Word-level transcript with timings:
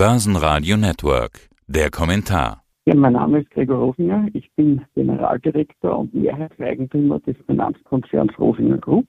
Börsenradio 0.00 0.78
Network. 0.78 1.50
Der 1.66 1.90
Kommentar. 1.90 2.62
Ja, 2.86 2.94
mein 2.94 3.12
Name 3.12 3.40
ist 3.40 3.50
Gregor 3.50 3.80
Rosinger. 3.80 4.28
Ich 4.32 4.50
bin 4.56 4.80
Generaldirektor 4.94 5.98
und 5.98 6.14
Mehrheitseigentümer 6.14 7.20
des 7.20 7.36
Finanzkonzerns 7.44 8.32
Rosinger 8.38 8.78
Group. 8.78 9.08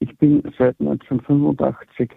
Ich 0.00 0.14
bin 0.18 0.42
seit 0.58 0.78
1985 0.80 2.10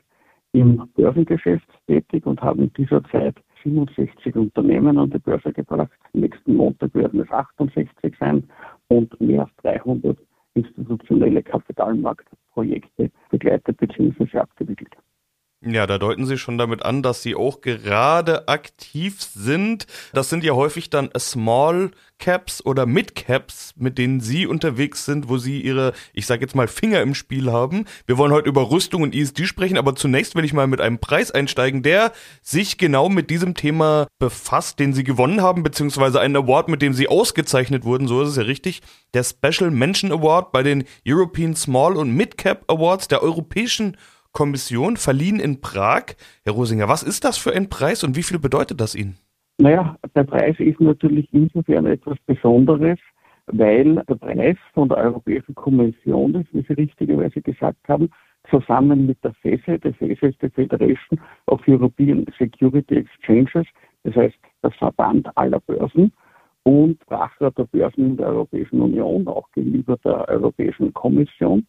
im 0.51 0.83
Börsengeschäft 0.95 1.69
tätig 1.87 2.25
und 2.25 2.41
habe 2.41 2.63
in 2.63 2.73
dieser 2.73 3.01
Zeit 3.11 3.37
67 3.63 4.35
Unternehmen 4.35 4.97
an 4.97 5.11
die 5.11 5.19
Börse 5.19 5.53
gebracht. 5.53 5.97
Nächsten 6.11 6.53
Montag 6.57 6.93
werden 6.95 7.21
es 7.21 7.31
68 7.31 8.13
sein 8.19 8.43
und 8.89 9.17
mehr 9.21 9.43
als 9.43 9.55
300 9.63 10.17
institutionelle 10.53 11.41
Kapitalmarktprojekte 11.41 13.09
begleitet 13.29 13.77
bzw. 13.77 14.37
abgewickelt. 14.37 14.97
Ja, 15.67 15.87
da 15.87 15.97
deuten 15.97 16.27
Sie 16.27 16.37
schon 16.37 16.59
damit 16.59 16.85
an, 16.85 17.01
dass 17.01 17.23
Sie 17.23 17.33
auch 17.33 17.61
gerade 17.61 18.47
aktiv 18.47 19.19
sind. 19.19 19.87
Das 20.13 20.29
sind 20.29 20.43
ja 20.43 20.53
häufig 20.53 20.91
dann 20.91 21.09
Small 21.17 21.89
Caps 22.19 22.63
oder 22.63 22.85
Mid 22.85 23.15
Caps, 23.15 23.73
mit 23.75 23.97
denen 23.97 24.21
Sie 24.21 24.45
unterwegs 24.45 25.05
sind, 25.05 25.27
wo 25.27 25.39
Sie 25.39 25.59
Ihre, 25.61 25.93
ich 26.13 26.27
sage 26.27 26.41
jetzt 26.41 26.53
mal, 26.53 26.67
Finger 26.67 27.01
im 27.01 27.15
Spiel 27.15 27.51
haben. 27.51 27.85
Wir 28.05 28.19
wollen 28.19 28.31
heute 28.31 28.47
über 28.47 28.69
Rüstung 28.69 29.01
und 29.01 29.15
ESG 29.15 29.45
sprechen, 29.45 29.79
aber 29.79 29.95
zunächst 29.95 30.35
will 30.35 30.45
ich 30.45 30.53
mal 30.53 30.67
mit 30.67 30.81
einem 30.81 30.99
Preis 30.99 31.31
einsteigen, 31.31 31.81
der 31.81 32.11
sich 32.43 32.77
genau 32.77 33.09
mit 33.09 33.31
diesem 33.31 33.55
Thema 33.55 34.05
befasst, 34.19 34.77
den 34.77 34.93
Sie 34.93 35.03
gewonnen 35.03 35.41
haben, 35.41 35.63
beziehungsweise 35.63 36.21
einen 36.21 36.35
Award, 36.35 36.69
mit 36.69 36.83
dem 36.83 36.93
Sie 36.93 37.07
ausgezeichnet 37.07 37.85
wurden, 37.85 38.07
so 38.07 38.21
ist 38.21 38.29
es 38.29 38.35
ja 38.35 38.43
richtig. 38.43 38.83
Der 39.15 39.23
Special 39.23 39.71
Mention 39.71 40.11
Award 40.11 40.51
bei 40.51 40.61
den 40.61 40.83
European 41.07 41.55
Small 41.55 41.97
und 41.97 42.11
Mid 42.11 42.37
Cap 42.37 42.65
Awards 42.67 43.07
der 43.07 43.23
Europäischen 43.23 43.97
Kommission, 44.35 44.97
verliehen 44.97 45.39
in 45.39 45.61
Prag. 45.61 46.15
Herr 46.43 46.53
Rosinger, 46.53 46.87
was 46.87 47.01
ist 47.01 47.23
das 47.23 47.37
für 47.37 47.53
ein 47.53 47.69
Preis 47.69 48.03
und 48.03 48.15
wie 48.15 48.21
viel 48.21 48.37
bedeutet 48.37 48.79
das 48.81 48.93
Ihnen? 48.93 49.15
Naja, 49.57 49.95
der 50.13 50.25
Preis 50.25 50.55
ist 50.59 50.81
natürlich 50.81 51.27
insofern 51.31 51.85
etwas 51.85 52.17
Besonderes, 52.25 52.99
weil 53.47 53.95
der 53.95 54.15
Preis 54.15 54.57
von 54.73 54.89
der 54.89 54.97
Europäischen 54.97 55.55
Kommission 55.55 56.35
ist, 56.35 56.53
wie 56.53 56.65
Sie 56.67 56.73
richtigerweise 56.73 57.41
gesagt 57.41 57.79
haben, 57.87 58.09
zusammen 58.49 59.05
mit 59.05 59.23
der 59.23 59.33
FESE, 59.35 59.79
der 59.79 59.93
FESE 59.93 60.27
ist 60.27 60.41
die 60.41 60.49
Federation 60.49 61.19
of 61.47 61.61
European 61.67 62.25
Security 62.37 62.97
Exchanges, 62.97 63.65
das 64.03 64.15
heißt 64.15 64.35
der 64.61 64.71
Verband 64.71 65.25
aller 65.37 65.61
Börsen 65.61 66.11
und 66.63 67.01
Sprachrat 67.03 67.57
der 67.57 67.65
Börsen 67.65 68.17
der 68.17 68.27
Europäischen 68.27 68.81
Union, 68.81 69.27
auch 69.27 69.49
gegenüber 69.53 69.97
der 70.03 70.27
Europäischen 70.27 70.93
Kommission 70.93 71.65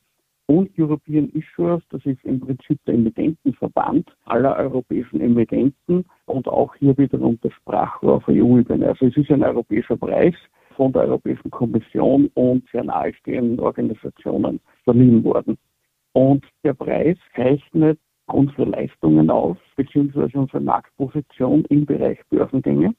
und 0.46 0.70
European 0.78 1.28
Issuers, 1.30 1.82
das 1.90 2.04
ist 2.06 2.24
im 2.24 2.40
Prinzip 2.40 2.78
der 2.84 2.94
Emittentenverband 2.94 4.08
aller 4.26 4.56
europäischen 4.56 5.20
Emittenten 5.20 6.04
und 6.26 6.48
auch 6.48 6.74
hier 6.76 6.96
wiederum 6.96 7.38
das 7.42 7.52
Sprachrohr 7.54 8.14
auf 8.14 8.28
EU-Ebene. 8.28 8.88
Also 8.88 9.06
es 9.06 9.16
ist 9.16 9.30
ein 9.30 9.42
europäischer 9.42 9.96
Preis 9.96 10.34
von 10.76 10.92
der 10.92 11.02
Europäischen 11.02 11.50
Kommission 11.50 12.30
und 12.34 12.64
sehr 12.70 12.84
nahestehenden 12.84 13.58
Organisationen 13.58 14.60
verliehen 14.84 15.24
worden. 15.24 15.58
Und 16.12 16.44
der 16.62 16.74
Preis 16.74 17.16
zeichnet 17.34 17.98
unsere 18.26 18.64
Leistungen 18.64 19.30
auf, 19.30 19.56
beziehungsweise 19.76 20.38
unsere 20.38 20.60
Marktposition 20.60 21.64
im 21.66 21.86
Bereich 21.86 22.18
Börsengänge 22.30 22.94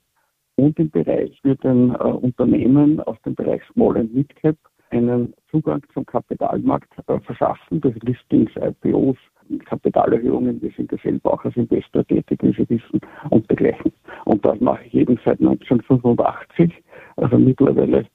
und 0.55 0.77
im 0.79 0.89
Bereich 0.89 1.39
für 1.41 1.55
den 1.55 1.91
äh, 1.91 1.97
Unternehmen 1.97 2.99
aus 3.01 3.17
dem 3.25 3.35
Bereich 3.35 3.61
Small 3.71 3.97
and 3.97 4.13
Mid 4.13 4.35
Cap 4.35 4.57
einen 4.89 5.33
Zugang 5.51 5.81
zum 5.93 6.05
Kapitalmarkt 6.05 6.91
äh, 7.07 7.19
verschaffen, 7.19 7.81
durch 7.81 7.95
Listings, 8.03 8.51
IPOs, 8.55 9.17
Kapitalerhöhungen. 9.65 10.61
Wir 10.61 10.71
sind 10.71 10.91
ja 10.91 10.97
selber 10.99 11.33
auch 11.33 11.45
als 11.45 11.55
Investor 11.55 12.05
tätig, 12.05 12.39
wie 12.41 12.53
Sie 12.53 12.69
wissen, 12.69 12.99
und 13.29 13.49
dergleichen. 13.49 13.91
Und 14.25 14.45
das 14.45 14.59
mache 14.59 14.85
ich 14.85 14.93
eben 14.93 15.19
seit 15.23 15.39
1985, 15.39 16.73
also 17.15 17.37
mittlerweile 17.37 18.05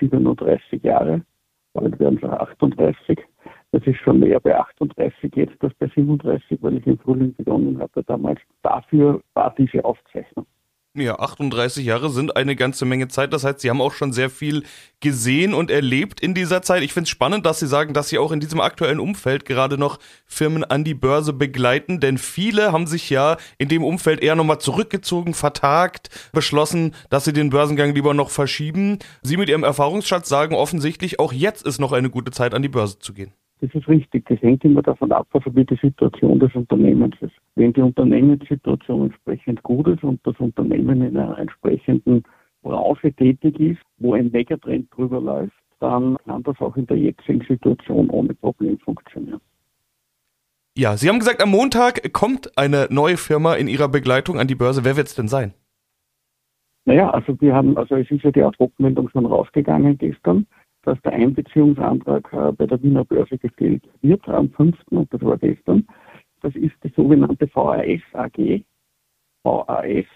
37 0.00 0.82
Jahre. 0.82 1.22
Bald 1.72 1.98
werden 1.98 2.18
es 2.22 2.28
38. 2.28 3.18
Das 3.72 3.82
ist 3.86 3.98
schon 3.98 4.20
mehr 4.20 4.38
bei 4.38 4.56
38 4.56 5.34
jetzt 5.34 5.62
als 5.62 5.74
bei 5.74 5.88
37, 5.88 6.62
weil 6.62 6.78
ich 6.78 6.86
im 6.86 6.98
Frühling 6.98 7.34
begonnen 7.34 7.80
habe 7.80 8.04
damals. 8.04 8.40
Dafür 8.62 9.20
war 9.34 9.52
diese 9.58 9.84
Aufzeichnung. 9.84 10.46
Ja, 10.96 11.18
38 11.18 11.84
Jahre 11.84 12.08
sind 12.08 12.36
eine 12.36 12.54
ganze 12.54 12.84
Menge 12.84 13.08
Zeit. 13.08 13.32
Das 13.32 13.42
heißt, 13.42 13.58
Sie 13.58 13.68
haben 13.68 13.80
auch 13.80 13.94
schon 13.94 14.12
sehr 14.12 14.30
viel 14.30 14.62
gesehen 15.00 15.52
und 15.52 15.68
erlebt 15.68 16.20
in 16.20 16.34
dieser 16.34 16.62
Zeit. 16.62 16.84
Ich 16.84 16.92
finde 16.92 17.06
es 17.06 17.10
spannend, 17.10 17.44
dass 17.44 17.58
Sie 17.58 17.66
sagen, 17.66 17.94
dass 17.94 18.10
Sie 18.10 18.18
auch 18.18 18.30
in 18.30 18.38
diesem 18.38 18.60
aktuellen 18.60 19.00
Umfeld 19.00 19.44
gerade 19.44 19.76
noch 19.76 19.98
Firmen 20.24 20.62
an 20.62 20.84
die 20.84 20.94
Börse 20.94 21.32
begleiten, 21.32 21.98
denn 21.98 22.16
viele 22.16 22.70
haben 22.70 22.86
sich 22.86 23.10
ja 23.10 23.38
in 23.58 23.68
dem 23.68 23.82
Umfeld 23.82 24.20
eher 24.20 24.36
nochmal 24.36 24.60
zurückgezogen, 24.60 25.34
vertagt, 25.34 26.10
beschlossen, 26.32 26.94
dass 27.10 27.24
sie 27.24 27.32
den 27.32 27.50
Börsengang 27.50 27.92
lieber 27.92 28.14
noch 28.14 28.30
verschieben. 28.30 29.00
Sie 29.20 29.36
mit 29.36 29.48
Ihrem 29.48 29.64
Erfahrungsschatz 29.64 30.28
sagen 30.28 30.54
offensichtlich, 30.54 31.18
auch 31.18 31.32
jetzt 31.32 31.66
ist 31.66 31.80
noch 31.80 31.90
eine 31.90 32.08
gute 32.08 32.30
Zeit, 32.30 32.54
an 32.54 32.62
die 32.62 32.68
Börse 32.68 33.00
zu 33.00 33.14
gehen. 33.14 33.32
Das 33.64 33.74
ist 33.74 33.88
richtig. 33.88 34.26
Das 34.26 34.38
hängt 34.42 34.62
immer 34.62 34.82
davon 34.82 35.10
ab, 35.10 35.26
wie 35.32 35.64
die 35.64 35.76
Situation 35.76 36.38
des 36.38 36.54
Unternehmens 36.54 37.14
ist. 37.22 37.32
Wenn 37.54 37.72
die 37.72 37.80
Unternehmenssituation 37.80 39.06
entsprechend 39.06 39.62
gut 39.62 39.88
ist 39.88 40.04
und 40.04 40.20
das 40.26 40.38
Unternehmen 40.38 41.00
in 41.00 41.16
einer 41.16 41.38
entsprechenden 41.38 42.24
Branche 42.62 43.10
tätig 43.14 43.58
ist, 43.58 43.80
wo 43.96 44.12
ein 44.12 44.30
Megatrend 44.30 44.94
drüber 44.94 45.18
läuft, 45.18 45.56
dann 45.80 46.18
kann 46.26 46.42
das 46.42 46.60
auch 46.60 46.76
in 46.76 46.86
der 46.86 46.98
jetzigen 46.98 47.40
Situation 47.48 48.10
ohne 48.10 48.34
Problem 48.34 48.78
funktionieren. 48.80 49.40
Ja, 50.76 50.98
Sie 50.98 51.08
haben 51.08 51.18
gesagt, 51.18 51.42
am 51.42 51.50
Montag 51.50 52.12
kommt 52.12 52.58
eine 52.58 52.88
neue 52.90 53.16
Firma 53.16 53.54
in 53.54 53.66
Ihrer 53.66 53.88
Begleitung 53.88 54.38
an 54.38 54.46
die 54.46 54.56
Börse. 54.56 54.84
Wer 54.84 54.98
wird 54.98 55.06
es 55.06 55.14
denn 55.14 55.28
sein? 55.28 55.54
Naja, 56.84 57.08
also 57.08 57.40
wir 57.40 57.54
haben, 57.54 57.78
also 57.78 57.96
es 57.96 58.10
ist 58.10 58.24
ja 58.24 58.30
die 58.30 58.42
Ad-Hoc-Meldung 58.42 59.08
schon 59.08 59.24
rausgegangen 59.24 59.96
gestern 59.96 60.46
dass 60.84 61.00
der 61.02 61.12
Einbeziehungsantrag 61.12 62.32
äh, 62.32 62.52
bei 62.52 62.66
der 62.66 62.82
Wiener 62.82 63.04
Börse 63.04 63.38
gestellt 63.38 63.88
wird 64.02 64.26
am 64.28 64.50
5. 64.50 64.76
und 64.90 65.12
das 65.12 65.22
war 65.22 65.38
gestern. 65.38 65.86
Das 66.42 66.54
ist 66.54 66.74
die 66.82 66.92
sogenannte 66.94 67.48
VAS 67.54 68.02
AG, 68.12 68.64
VAS 69.42 70.06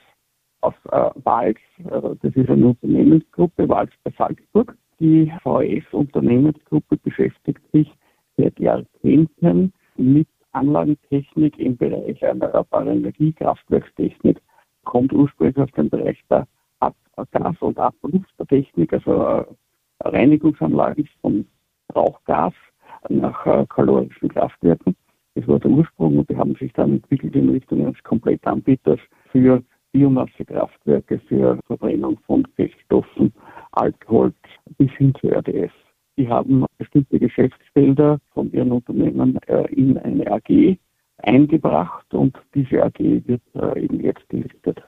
aus 0.60 0.74
äh, 0.90 1.10
Wals, 1.24 1.58
äh, 1.78 2.16
das 2.22 2.34
ist 2.34 2.50
eine 2.50 2.66
Unternehmensgruppe, 2.66 3.68
Wals 3.68 3.90
bei 4.04 4.12
Salzburg. 4.16 4.76
Die 5.00 5.32
VAS-Unternehmensgruppe 5.44 6.96
beschäftigt 6.96 7.62
sich 7.72 7.90
seit 8.36 8.58
Jahrzehnten 8.58 9.72
mit 9.96 10.28
Anlagentechnik 10.52 11.58
im 11.58 11.76
Bereich 11.76 12.20
erneuerbarer 12.20 12.92
Energie, 12.92 13.32
Kraftwerkstechnik, 13.32 14.40
kommt 14.84 15.12
ursprünglich 15.12 15.56
aus 15.58 15.70
dem 15.76 15.88
Bereich 15.88 16.18
der 16.28 16.46
Gas- 17.32 17.60
und 17.60 17.78
Ablufttechnik, 17.78 18.92
also 18.92 19.24
äh, 19.24 19.44
Reinigungsanlagen 20.04 21.08
von 21.20 21.46
Rauchgas 21.94 22.54
nach 23.08 23.46
äh, 23.46 23.66
kalorischen 23.68 24.28
Kraftwerken. 24.28 24.96
Das 25.34 25.46
war 25.46 25.58
der 25.60 25.70
Ursprung 25.70 26.18
und 26.18 26.28
die 26.30 26.36
haben 26.36 26.54
sich 26.56 26.72
dann 26.72 26.94
entwickelt 26.94 27.34
in 27.36 27.50
Richtung 27.50 27.86
eines 27.86 28.02
Komplettanbieters 28.02 28.98
für 29.30 29.62
Biomassekraftwerke, 29.92 31.20
für 31.28 31.58
Verbrennung 31.66 32.18
von 32.26 32.46
Feststoffen, 32.56 33.32
Alkohol 33.72 34.32
bis 34.76 34.90
hin 34.92 35.14
zu 35.20 35.28
RDS. 35.28 35.72
Die 36.16 36.28
haben 36.28 36.66
bestimmte 36.78 37.18
Geschäftsfelder 37.18 38.18
von 38.32 38.50
ihren 38.52 38.72
Unternehmen 38.72 39.38
äh, 39.46 39.72
in 39.72 39.96
eine 39.98 40.30
AG 40.30 40.76
eingebracht 41.18 42.12
und 42.12 42.36
diese 42.54 42.82
AG 42.82 42.98
wird 42.98 43.42
äh, 43.54 43.84
eben 43.84 44.00
jetzt 44.00 44.28
gelistet. 44.28 44.82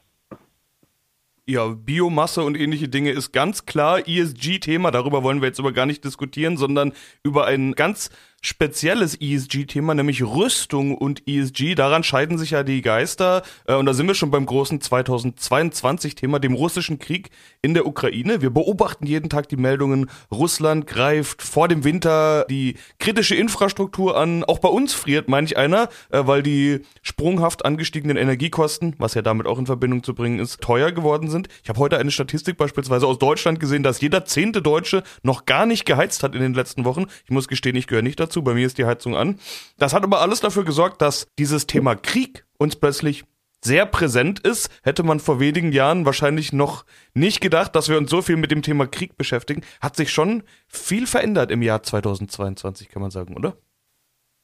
Ja, 1.50 1.66
Biomasse 1.66 2.44
und 2.44 2.56
ähnliche 2.56 2.88
Dinge 2.88 3.10
ist 3.10 3.32
ganz 3.32 3.66
klar 3.66 4.06
ESG-Thema. 4.06 4.92
Darüber 4.92 5.24
wollen 5.24 5.40
wir 5.42 5.48
jetzt 5.48 5.58
aber 5.58 5.72
gar 5.72 5.84
nicht 5.84 6.04
diskutieren, 6.04 6.56
sondern 6.56 6.92
über 7.24 7.46
ein 7.46 7.72
ganz 7.72 8.10
spezielles 8.42 9.20
ESG-Thema, 9.20 9.94
nämlich 9.94 10.22
Rüstung 10.22 10.94
und 10.96 11.28
ESG. 11.28 11.74
Daran 11.74 12.02
scheiden 12.02 12.38
sich 12.38 12.52
ja 12.52 12.62
die 12.62 12.80
Geister. 12.80 13.42
Äh, 13.66 13.74
und 13.74 13.86
da 13.86 13.92
sind 13.92 14.06
wir 14.06 14.14
schon 14.14 14.30
beim 14.30 14.46
großen 14.46 14.80
2022-Thema, 14.80 16.38
dem 16.38 16.54
russischen 16.54 16.98
Krieg 16.98 17.30
in 17.60 17.74
der 17.74 17.86
Ukraine. 17.86 18.40
Wir 18.40 18.50
beobachten 18.50 19.06
jeden 19.06 19.28
Tag 19.28 19.48
die 19.48 19.56
Meldungen, 19.56 20.10
Russland 20.30 20.86
greift 20.86 21.42
vor 21.42 21.68
dem 21.68 21.84
Winter 21.84 22.46
die 22.48 22.76
kritische 22.98 23.34
Infrastruktur 23.34 24.16
an. 24.16 24.42
Auch 24.44 24.58
bei 24.58 24.68
uns 24.68 24.94
friert 24.94 25.28
manch 25.28 25.58
einer, 25.58 25.90
äh, 26.10 26.22
weil 26.26 26.42
die 26.42 26.80
sprunghaft 27.02 27.66
angestiegenen 27.66 28.16
Energiekosten, 28.16 28.94
was 28.98 29.12
ja 29.12 29.20
damit 29.20 29.46
auch 29.46 29.58
in 29.58 29.66
Verbindung 29.66 30.02
zu 30.02 30.14
bringen 30.14 30.38
ist, 30.38 30.62
teuer 30.62 30.92
geworden 30.92 31.28
sind. 31.28 31.48
Ich 31.62 31.68
habe 31.68 31.78
heute 31.78 31.98
eine 31.98 32.10
Statistik 32.10 32.56
beispielsweise 32.56 33.06
aus 33.06 33.18
Deutschland 33.18 33.60
gesehen, 33.60 33.82
dass 33.82 34.00
jeder 34.00 34.24
zehnte 34.24 34.62
Deutsche 34.62 35.02
noch 35.22 35.44
gar 35.44 35.66
nicht 35.66 35.84
geheizt 35.84 36.22
hat 36.22 36.34
in 36.34 36.40
den 36.40 36.54
letzten 36.54 36.86
Wochen. 36.86 37.04
Ich 37.24 37.30
muss 37.30 37.46
gestehen, 37.46 37.76
ich 37.76 37.86
gehöre 37.86 38.02
nicht 38.02 38.18
dazu 38.18 38.29
dazu, 38.30 38.42
bei 38.42 38.54
mir 38.54 38.66
ist 38.66 38.78
die 38.78 38.86
Heizung 38.86 39.16
an. 39.16 39.38
Das 39.78 39.92
hat 39.92 40.04
aber 40.04 40.20
alles 40.20 40.40
dafür 40.40 40.64
gesorgt, 40.64 41.02
dass 41.02 41.26
dieses 41.38 41.66
Thema 41.66 41.96
Krieg 41.96 42.44
uns 42.58 42.76
plötzlich 42.76 43.24
sehr 43.62 43.84
präsent 43.84 44.40
ist, 44.40 44.70
hätte 44.82 45.02
man 45.02 45.20
vor 45.20 45.38
wenigen 45.38 45.72
Jahren 45.72 46.06
wahrscheinlich 46.06 46.54
noch 46.54 46.86
nicht 47.12 47.42
gedacht, 47.42 47.76
dass 47.76 47.90
wir 47.90 47.98
uns 47.98 48.08
so 48.08 48.22
viel 48.22 48.36
mit 48.36 48.50
dem 48.50 48.62
Thema 48.62 48.86
Krieg 48.86 49.18
beschäftigen. 49.18 49.62
Hat 49.82 49.96
sich 49.96 50.10
schon 50.10 50.44
viel 50.66 51.06
verändert 51.06 51.50
im 51.50 51.60
Jahr 51.60 51.82
2022, 51.82 52.88
kann 52.88 53.02
man 53.02 53.10
sagen, 53.10 53.36
oder? 53.36 53.54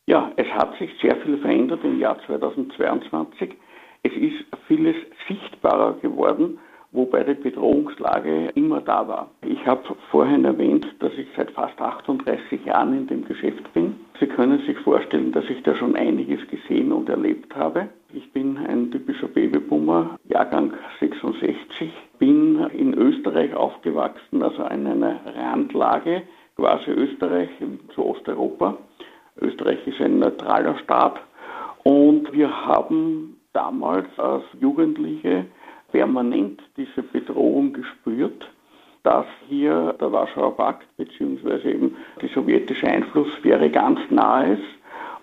Ja, 0.06 0.32
es 0.36 0.46
hat 0.48 0.76
sich 0.78 0.90
sehr 1.00 1.16
viel 1.22 1.38
verändert 1.38 1.80
im 1.82 1.98
Jahr 1.98 2.18
2022. 2.26 3.54
Es 4.02 4.12
ist 4.12 4.44
vieles 4.68 4.96
sichtbarer 5.26 5.94
geworden, 6.00 6.58
wobei 6.92 7.24
die 7.24 7.34
Bedrohungslage 7.34 8.50
immer 8.54 8.80
da 8.80 9.06
war. 9.06 9.30
Ich 9.46 9.66
habe 9.66 9.82
vorhin 10.10 10.44
erwähnt, 10.44 10.86
dass 11.00 11.12
ich 11.14 11.26
seit 11.36 11.50
fast 11.50 11.80
38 11.80 12.64
Jahren 12.64 12.96
in 12.96 13.06
dem 13.06 13.24
Geschäft 13.24 13.72
bin. 13.74 13.96
Sie 14.18 14.26
können 14.26 14.60
sich 14.66 14.78
vorstellen, 14.78 15.32
dass 15.32 15.44
ich 15.50 15.62
da 15.62 15.74
schon 15.74 15.96
einiges 15.96 16.40
gesehen 16.48 16.92
und 16.92 17.08
erlebt 17.08 17.54
habe. 17.54 17.88
Ich 18.12 18.32
bin 18.32 18.56
ein 18.56 18.90
typischer 18.90 19.28
Babyboomer, 19.28 20.18
Jahrgang 20.28 20.72
66, 21.00 21.92
bin 22.18 22.64
in 22.72 22.94
Österreich 22.94 23.54
aufgewachsen, 23.54 24.42
also 24.42 24.62
in 24.64 24.86
einer 24.86 25.20
Randlage, 25.36 26.22
quasi 26.56 26.90
Österreich 26.90 27.50
zu 27.94 28.04
Osteuropa. 28.04 28.78
Österreich 29.40 29.86
ist 29.86 30.00
ein 30.00 30.18
neutraler 30.18 30.78
Staat 30.78 31.20
und 31.84 32.32
wir 32.32 32.66
haben 32.66 33.36
damals 33.52 34.06
als 34.18 34.44
Jugendliche 34.60 35.46
permanent 35.92 36.62
diese 36.76 37.02
Bedrohung 37.02 37.72
gespürt, 37.72 38.48
dass 39.02 39.26
hier 39.48 39.94
der 40.00 40.10
Warschauer 40.10 40.56
Pakt 40.56 40.86
bzw. 40.96 41.70
eben 41.70 41.96
die 42.20 42.28
sowjetische 42.28 42.88
Einflusssphäre 42.88 43.70
ganz 43.70 44.00
nahe 44.10 44.54
ist 44.54 44.76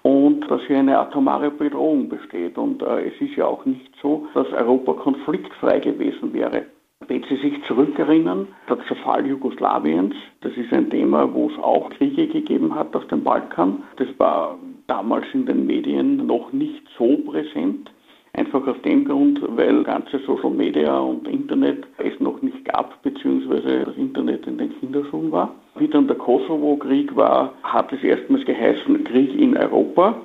und 0.03 0.49
dass 0.49 0.61
hier 0.67 0.79
eine 0.79 0.99
atomare 0.99 1.49
Bedrohung 1.49 2.09
besteht. 2.09 2.57
Und 2.57 2.81
äh, 2.81 3.07
es 3.07 3.19
ist 3.19 3.35
ja 3.35 3.45
auch 3.45 3.65
nicht 3.65 3.91
so, 4.01 4.27
dass 4.33 4.51
Europa 4.51 4.93
konfliktfrei 4.93 5.79
gewesen 5.79 6.33
wäre. 6.33 6.65
Wenn 7.07 7.23
Sie 7.23 7.35
sich 7.37 7.61
zurückerinnern, 7.65 8.47
der 8.69 8.79
Zerfall 8.87 9.25
Jugoslawiens, 9.25 10.15
das 10.41 10.53
ist 10.53 10.71
ein 10.71 10.89
Thema, 10.89 11.33
wo 11.33 11.49
es 11.49 11.57
auch 11.57 11.89
Kriege 11.89 12.27
gegeben 12.27 12.73
hat 12.75 12.95
auf 12.95 13.05
dem 13.07 13.23
Balkan. 13.23 13.83
Das 13.97 14.07
war 14.17 14.57
damals 14.87 15.25
in 15.33 15.45
den 15.45 15.65
Medien 15.65 16.25
noch 16.25 16.53
nicht 16.53 16.83
so 16.97 17.17
präsent. 17.17 17.91
Einfach 18.35 18.65
aus 18.65 18.81
dem 18.83 19.05
Grund, 19.05 19.39
weil 19.55 19.83
ganze 19.83 20.17
Social 20.25 20.49
Media 20.49 20.97
und 20.97 21.27
Internet 21.27 21.85
es 21.99 22.19
noch 22.19 22.41
nicht 22.41 22.65
gab, 22.65 22.99
beziehungsweise 23.03 23.85
das 23.85 23.95
Internet 23.95 24.47
in 24.47 24.57
den 24.57 24.79
Kinderschuhen 24.79 25.31
war. 25.31 25.53
Wie 25.75 25.87
dann 25.87 26.07
der 26.07 26.17
Kosovo-Krieg 26.17 27.15
war, 27.15 27.53
hat 27.61 27.93
es 27.93 28.03
erstmals 28.03 28.43
geheißen 28.45 29.03
Krieg 29.03 29.39
in 29.39 29.55
Europa. 29.55 30.15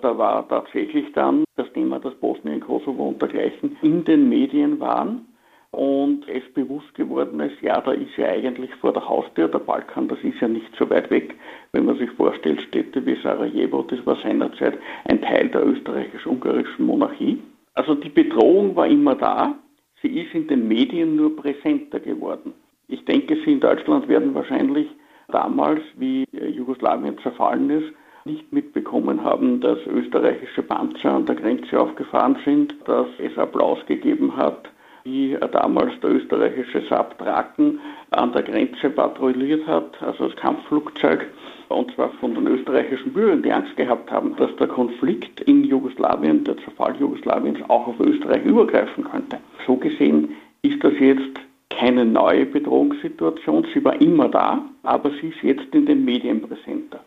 Da 0.00 0.16
war 0.16 0.48
tatsächlich 0.48 1.12
dann 1.14 1.42
das 1.56 1.72
Thema, 1.72 1.98
dass 1.98 2.14
Bosnien, 2.14 2.60
Kosovo 2.60 3.08
und 3.08 3.20
dergleichen 3.20 3.76
in 3.82 4.04
den 4.04 4.28
Medien 4.28 4.78
waren 4.78 5.26
und 5.72 6.28
es 6.28 6.44
bewusst 6.54 6.94
geworden 6.94 7.40
ist, 7.40 7.60
ja, 7.62 7.80
da 7.80 7.92
ist 7.92 8.16
ja 8.16 8.28
eigentlich 8.28 8.72
vor 8.76 8.92
der 8.92 9.08
Haustür 9.08 9.48
der 9.48 9.58
Balkan, 9.58 10.08
das 10.08 10.18
ist 10.22 10.40
ja 10.40 10.48
nicht 10.48 10.70
so 10.78 10.88
weit 10.88 11.10
weg. 11.10 11.34
Wenn 11.72 11.84
man 11.84 11.98
sich 11.98 12.10
vorstellt, 12.12 12.62
Städte 12.62 13.04
wie 13.04 13.16
Sarajevo, 13.22 13.82
das 13.82 14.04
war 14.06 14.16
seinerzeit 14.22 14.78
ein 15.06 15.20
Teil 15.20 15.48
der 15.48 15.66
österreichisch-ungarischen 15.66 16.86
Monarchie. 16.86 17.42
Also 17.76 17.94
die 17.94 18.08
Bedrohung 18.08 18.74
war 18.74 18.88
immer 18.88 19.14
da, 19.14 19.54
sie 20.02 20.08
ist 20.08 20.34
in 20.34 20.48
den 20.48 20.66
Medien 20.66 21.14
nur 21.14 21.36
präsenter 21.36 22.00
geworden. 22.00 22.52
Ich 22.88 23.04
denke, 23.04 23.36
Sie 23.44 23.52
in 23.52 23.60
Deutschland 23.60 24.08
werden 24.08 24.34
wahrscheinlich 24.34 24.88
damals, 25.28 25.82
wie 25.96 26.24
Jugoslawien 26.32 27.18
zerfallen 27.18 27.68
ist, 27.70 27.92
nicht 28.24 28.52
mitbekommen 28.52 29.22
haben, 29.22 29.60
dass 29.60 29.78
österreichische 29.86 30.62
Panzer 30.62 31.12
an 31.12 31.26
der 31.26 31.36
Grenze 31.36 31.78
aufgefahren 31.78 32.36
sind, 32.44 32.74
dass 32.86 33.06
es 33.18 33.36
Applaus 33.36 33.78
gegeben 33.86 34.36
hat, 34.36 34.68
wie 35.06 35.38
damals 35.52 35.92
der 36.00 36.10
österreichische 36.10 36.82
Saab 36.90 37.16
Draken 37.18 37.78
an 38.10 38.32
der 38.32 38.42
Grenze 38.42 38.90
patrouilliert 38.90 39.66
hat, 39.66 40.02
also 40.02 40.28
das 40.28 40.36
Kampfflugzeug 40.36 41.26
und 41.68 41.92
zwar 41.94 42.10
von 42.20 42.34
den 42.34 42.46
österreichischen 42.46 43.12
Bürgern, 43.12 43.42
die 43.42 43.52
Angst 43.52 43.76
gehabt 43.76 44.10
haben, 44.10 44.36
dass 44.36 44.54
der 44.56 44.68
Konflikt 44.68 45.40
in 45.42 45.64
Jugoslawien, 45.64 46.44
der 46.44 46.56
Zerfall 46.58 46.96
Jugoslawiens, 46.96 47.58
auch 47.68 47.86
auf 47.86 48.00
Österreich 48.00 48.44
übergreifen 48.44 49.04
könnte. 49.04 49.38
So 49.66 49.76
gesehen 49.76 50.34
ist 50.62 50.82
das 50.82 50.92
jetzt 50.98 51.40
keine 51.70 52.04
neue 52.04 52.46
Bedrohungssituation. 52.46 53.66
Sie 53.74 53.84
war 53.84 54.00
immer 54.00 54.28
da, 54.28 54.64
aber 54.82 55.10
sie 55.20 55.28
ist 55.28 55.42
jetzt 55.42 55.74
in 55.74 55.86
den 55.86 56.04
Medien 56.04 56.42
präsenter. 56.42 57.00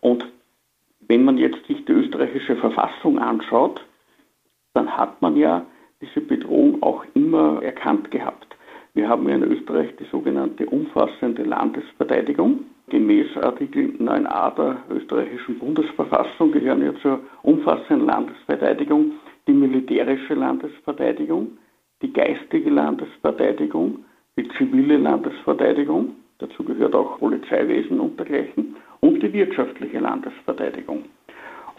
Und 0.00 0.26
wenn 1.08 1.24
man 1.24 1.38
jetzt 1.38 1.64
sich 1.66 1.84
die 1.84 1.92
österreichische 1.92 2.56
Verfassung 2.56 3.18
anschaut, 3.18 3.80
dann 4.74 4.96
hat 4.96 5.20
man 5.22 5.36
ja 5.36 5.64
diese 6.02 6.20
Bedrohung 6.20 6.82
auch 6.82 7.04
immer 7.14 7.62
erkannt 7.62 8.10
gehabt. 8.10 8.56
Wir 8.94 9.08
haben 9.08 9.26
in 9.28 9.42
Österreich 9.42 9.94
die 9.98 10.06
sogenannte 10.10 10.66
umfassende 10.66 11.44
Landesverteidigung. 11.44 12.64
Gemäß 12.88 13.28
Artikel 13.40 13.94
9a 13.98 14.54
der 14.54 14.76
österreichischen 14.90 15.58
Bundesverfassung 15.58 16.52
gehören 16.52 16.84
ja 16.84 16.94
zur 17.00 17.20
umfassenden 17.42 18.06
Landesverteidigung 18.06 19.12
die 19.46 19.52
militärische 19.52 20.34
Landesverteidigung, 20.34 21.52
die 22.02 22.12
geistige 22.12 22.68
Landesverteidigung, 22.68 24.04
die 24.36 24.48
zivile 24.58 24.98
Landesverteidigung, 24.98 26.16
dazu 26.38 26.62
gehört 26.64 26.94
auch 26.94 27.18
Polizeiwesen 27.18 27.98
und 27.98 28.18
dergleichen, 28.18 28.76
und 29.00 29.22
die 29.22 29.32
wirtschaftliche 29.32 29.98
Landesverteidigung. 29.98 31.04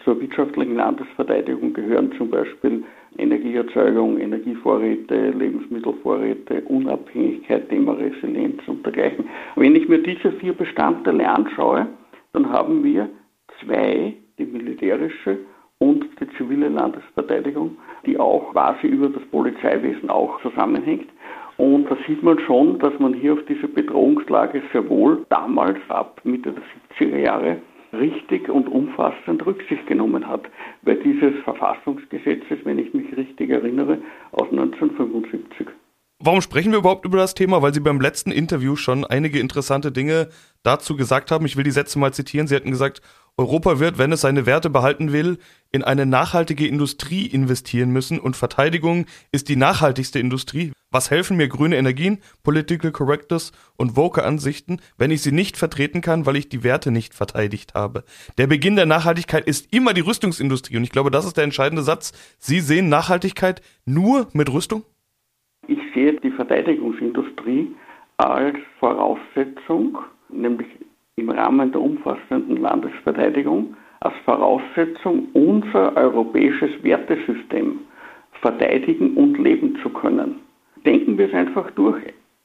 Zur 0.02 0.20
wirtschaftlichen 0.20 0.76
Landesverteidigung 0.76 1.72
gehören 1.72 2.12
zum 2.18 2.28
Beispiel 2.30 2.84
Energieerzeugung, 3.18 4.18
Energievorräte, 4.18 5.30
Lebensmittelvorräte, 5.30 6.62
Unabhängigkeit, 6.62 7.68
Thema 7.68 7.92
Resilienz 7.92 8.60
und 8.66 8.84
dergleichen. 8.84 9.26
Wenn 9.56 9.76
ich 9.76 9.88
mir 9.88 10.02
diese 10.02 10.32
vier 10.32 10.52
Bestandteile 10.52 11.28
anschaue, 11.28 11.86
dann 12.32 12.50
haben 12.50 12.82
wir 12.82 13.08
zwei, 13.60 14.14
die 14.38 14.46
militärische 14.46 15.38
und 15.78 16.06
die 16.20 16.28
zivile 16.36 16.68
Landesverteidigung, 16.68 17.76
die 18.06 18.18
auch 18.18 18.52
quasi 18.52 18.86
über 18.86 19.08
das 19.08 19.22
Polizeiwesen 19.30 20.10
auch 20.10 20.40
zusammenhängt. 20.42 21.08
Und 21.56 21.88
da 21.88 21.96
sieht 22.06 22.22
man 22.22 22.38
schon, 22.40 22.78
dass 22.80 22.98
man 22.98 23.14
hier 23.14 23.34
auf 23.34 23.44
diese 23.48 23.68
Bedrohungslage 23.68 24.62
sehr 24.72 24.88
wohl 24.88 25.24
damals 25.28 25.78
ab 25.88 26.20
Mitte 26.24 26.52
der 26.52 27.08
70er 27.08 27.18
Jahre 27.18 27.58
richtig 27.98 28.48
und 28.48 28.68
umfassend 28.68 29.44
Rücksicht 29.44 29.86
genommen 29.86 30.26
hat, 30.26 30.42
bei 30.82 30.94
dieses 30.94 31.34
Verfassungsgesetzes, 31.44 32.58
wenn 32.64 32.78
ich 32.78 32.92
mich 32.94 33.16
richtig 33.16 33.50
erinnere, 33.50 33.98
aus 34.32 34.48
1975. 34.50 35.68
Warum 36.20 36.40
sprechen 36.40 36.72
wir 36.72 36.78
überhaupt 36.78 37.04
über 37.04 37.18
das 37.18 37.34
Thema? 37.34 37.60
Weil 37.60 37.74
Sie 37.74 37.80
beim 37.80 38.00
letzten 38.00 38.30
Interview 38.30 38.76
schon 38.76 39.04
einige 39.04 39.40
interessante 39.40 39.92
Dinge 39.92 40.28
dazu 40.62 40.96
gesagt 40.96 41.30
haben. 41.30 41.44
Ich 41.44 41.56
will 41.56 41.64
die 41.64 41.70
Sätze 41.70 41.98
mal 41.98 42.14
zitieren. 42.14 42.46
Sie 42.46 42.54
hatten 42.54 42.70
gesagt, 42.70 43.02
Europa 43.36 43.80
wird, 43.80 43.98
wenn 43.98 44.12
es 44.12 44.20
seine 44.20 44.46
Werte 44.46 44.70
behalten 44.70 45.12
will, 45.12 45.38
in 45.74 45.82
eine 45.82 46.06
nachhaltige 46.06 46.68
Industrie 46.68 47.26
investieren 47.26 47.90
müssen 47.90 48.20
und 48.20 48.36
Verteidigung 48.36 49.06
ist 49.32 49.48
die 49.48 49.56
nachhaltigste 49.56 50.20
Industrie. 50.20 50.70
Was 50.92 51.10
helfen 51.10 51.36
mir 51.36 51.48
grüne 51.48 51.76
Energien, 51.76 52.18
Political 52.44 52.92
Correctness 52.92 53.50
und 53.76 53.96
woke 53.96 54.22
Ansichten, 54.22 54.78
wenn 54.98 55.10
ich 55.10 55.22
sie 55.22 55.32
nicht 55.32 55.56
vertreten 55.56 56.00
kann, 56.00 56.26
weil 56.26 56.36
ich 56.36 56.48
die 56.48 56.62
Werte 56.62 56.92
nicht 56.92 57.12
verteidigt 57.12 57.74
habe? 57.74 58.04
Der 58.38 58.46
Beginn 58.46 58.76
der 58.76 58.86
Nachhaltigkeit 58.86 59.48
ist 59.48 59.74
immer 59.74 59.94
die 59.94 60.02
Rüstungsindustrie 60.02 60.76
und 60.76 60.84
ich 60.84 60.92
glaube, 60.92 61.10
das 61.10 61.26
ist 61.26 61.36
der 61.36 61.42
entscheidende 61.42 61.82
Satz. 61.82 62.12
Sie 62.38 62.60
sehen 62.60 62.88
Nachhaltigkeit 62.88 63.60
nur 63.84 64.28
mit 64.32 64.52
Rüstung? 64.52 64.84
Ich 65.66 65.80
sehe 65.92 66.12
die 66.20 66.30
Verteidigungsindustrie 66.30 67.74
als 68.18 68.58
Voraussetzung, 68.78 69.98
nämlich 70.28 70.68
im 71.16 71.30
Rahmen 71.30 71.72
der 71.72 71.80
umfassenden 71.80 72.58
Landesverteidigung 72.58 73.74
als 74.04 74.14
Voraussetzung, 74.24 75.28
unser 75.32 75.96
europäisches 75.96 76.70
Wertesystem 76.82 77.80
verteidigen 78.40 79.14
und 79.16 79.38
leben 79.38 79.78
zu 79.82 79.88
können. 79.88 80.40
Denken 80.84 81.16
wir 81.16 81.28
es 81.28 81.34
einfach 81.34 81.70
durch. 81.72 82.02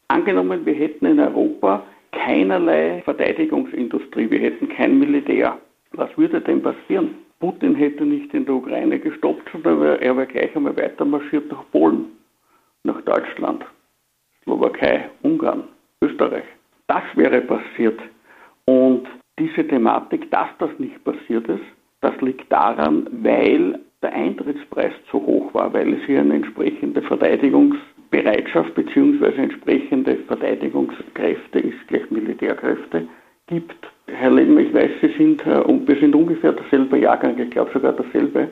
Angenommen, 0.08 0.66
wir 0.66 0.74
hätten 0.74 1.06
in 1.06 1.20
Europa 1.20 1.84
keinerlei 2.12 3.01
Verteidigungsindustrie, 3.04 4.32
wir 4.32 4.39
hätten 4.39 4.70
kein 4.70 4.98
Militär. 4.98 5.58
Was 5.92 6.10
würde 6.18 6.39
denn 6.39 6.62
passieren? 6.62 7.16
Putin 7.39 7.75
hätte 7.75 8.06
nicht 8.06 8.34
in 8.34 8.46
der 8.46 8.56
Ukraine 8.56 8.98
gestoppt, 9.00 9.50
sondern 9.51 10.00
er 10.00 10.16
wäre 10.16 10.28
gleich 10.28 10.56
einmal 10.56 10.75
weiter 10.78 11.06
marschiert 11.06 11.51
nach 11.51 11.63
Polen, 11.72 12.06
nach 12.84 13.01
Deutschland, 13.01 13.66
Slowakei, 14.44 15.10
Ungarn, 15.22 15.63
Österreich. 16.01 16.44
Das 16.88 17.04
wäre 17.16 17.42
passiert. 17.42 18.00
Und 18.66 19.08
diese 19.39 19.67
Thematik, 19.67 20.29
dass 20.31 20.50
das 20.60 20.69
nicht 20.77 21.03
passiert 21.03 21.48
ist, 21.48 21.63
das 22.01 22.19
liegt 22.22 22.51
daran, 22.51 23.08
weil 23.12 23.79
der 24.01 24.13
Eintrittspreis 24.13 24.93
zu 25.10 25.22
hoch 25.25 25.53
war, 25.53 25.74
weil 25.74 25.93
es 25.93 26.05
hier 26.05 26.22
eine 26.22 26.36
entsprechende 26.36 27.01
Verteidigungsbereitschaft 27.01 28.74
bzw. 28.75 29.25
entsprechende 29.36 30.17
Verteidigungskräfte, 30.27 31.60
ist 31.60 31.88
gleich 31.88 32.10
Militärkräfte, 32.10 33.08
gibt. 33.48 33.88
Herr 34.08 34.31
Lehmann, 34.31 34.65
ich 34.65 34.74
weiß, 34.74 34.91
Sie 35.01 35.13
sind, 35.17 35.46
äh, 35.46 35.63
wir 35.67 35.96
sind 36.00 36.15
ungefähr 36.15 36.53
derselbe 36.53 37.00
Jahrgang, 37.00 37.38
ich 37.38 37.50
glaube 37.50 37.72
sogar 37.74 37.93
derselbe. 37.93 38.50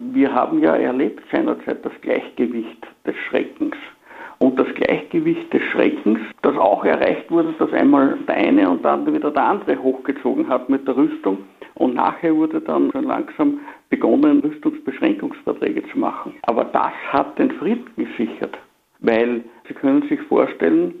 Wir 0.00 0.32
haben 0.32 0.60
ja 0.62 0.76
erlebt 0.76 1.22
seinerzeit 1.32 1.84
das 1.84 1.92
Gleichgewicht 2.02 2.86
des 3.06 3.16
Schreckens 3.28 3.74
und 4.38 4.58
das 4.58 4.68
Gleichgewicht 4.74 5.52
des 5.52 5.62
Schreckens, 5.72 6.20
das 6.42 6.56
auch 6.56 6.84
erreicht 6.84 7.30
wurde, 7.30 7.54
dass 7.58 7.72
einmal 7.72 8.18
der 8.26 8.36
eine 8.36 8.70
und 8.70 8.84
dann 8.84 9.12
wieder 9.12 9.30
der 9.30 9.44
andere 9.44 9.82
hochgezogen 9.82 10.48
hat 10.48 10.68
mit 10.68 10.86
der 10.86 10.96
Rüstung 10.96 11.38
und 11.74 11.94
nachher 11.94 12.34
wurde 12.34 12.60
dann 12.60 12.90
schon 12.92 13.04
langsam 13.04 13.60
begonnen, 13.88 14.40
Rüstungsbeschränkungsverträge 14.40 15.82
zu 15.90 15.98
machen. 15.98 16.34
Aber 16.42 16.64
das 16.64 16.92
hat 17.08 17.38
den 17.38 17.52
Frieden 17.52 17.86
gesichert, 17.96 18.58
weil 19.00 19.44
Sie 19.66 19.74
können 19.74 20.02
sich 20.08 20.20
vorstellen, 20.22 20.94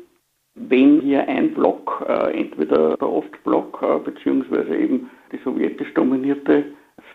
wenn 0.54 1.00
hier 1.00 1.26
ein 1.28 1.54
Block, 1.54 2.04
äh, 2.08 2.38
entweder 2.40 2.96
der 2.96 3.08
Ostblock 3.08 3.82
äh, 3.82 3.98
beziehungsweise 4.10 4.76
eben 4.76 5.10
die 5.32 5.38
sowjetisch 5.44 5.94
dominierte 5.94 6.64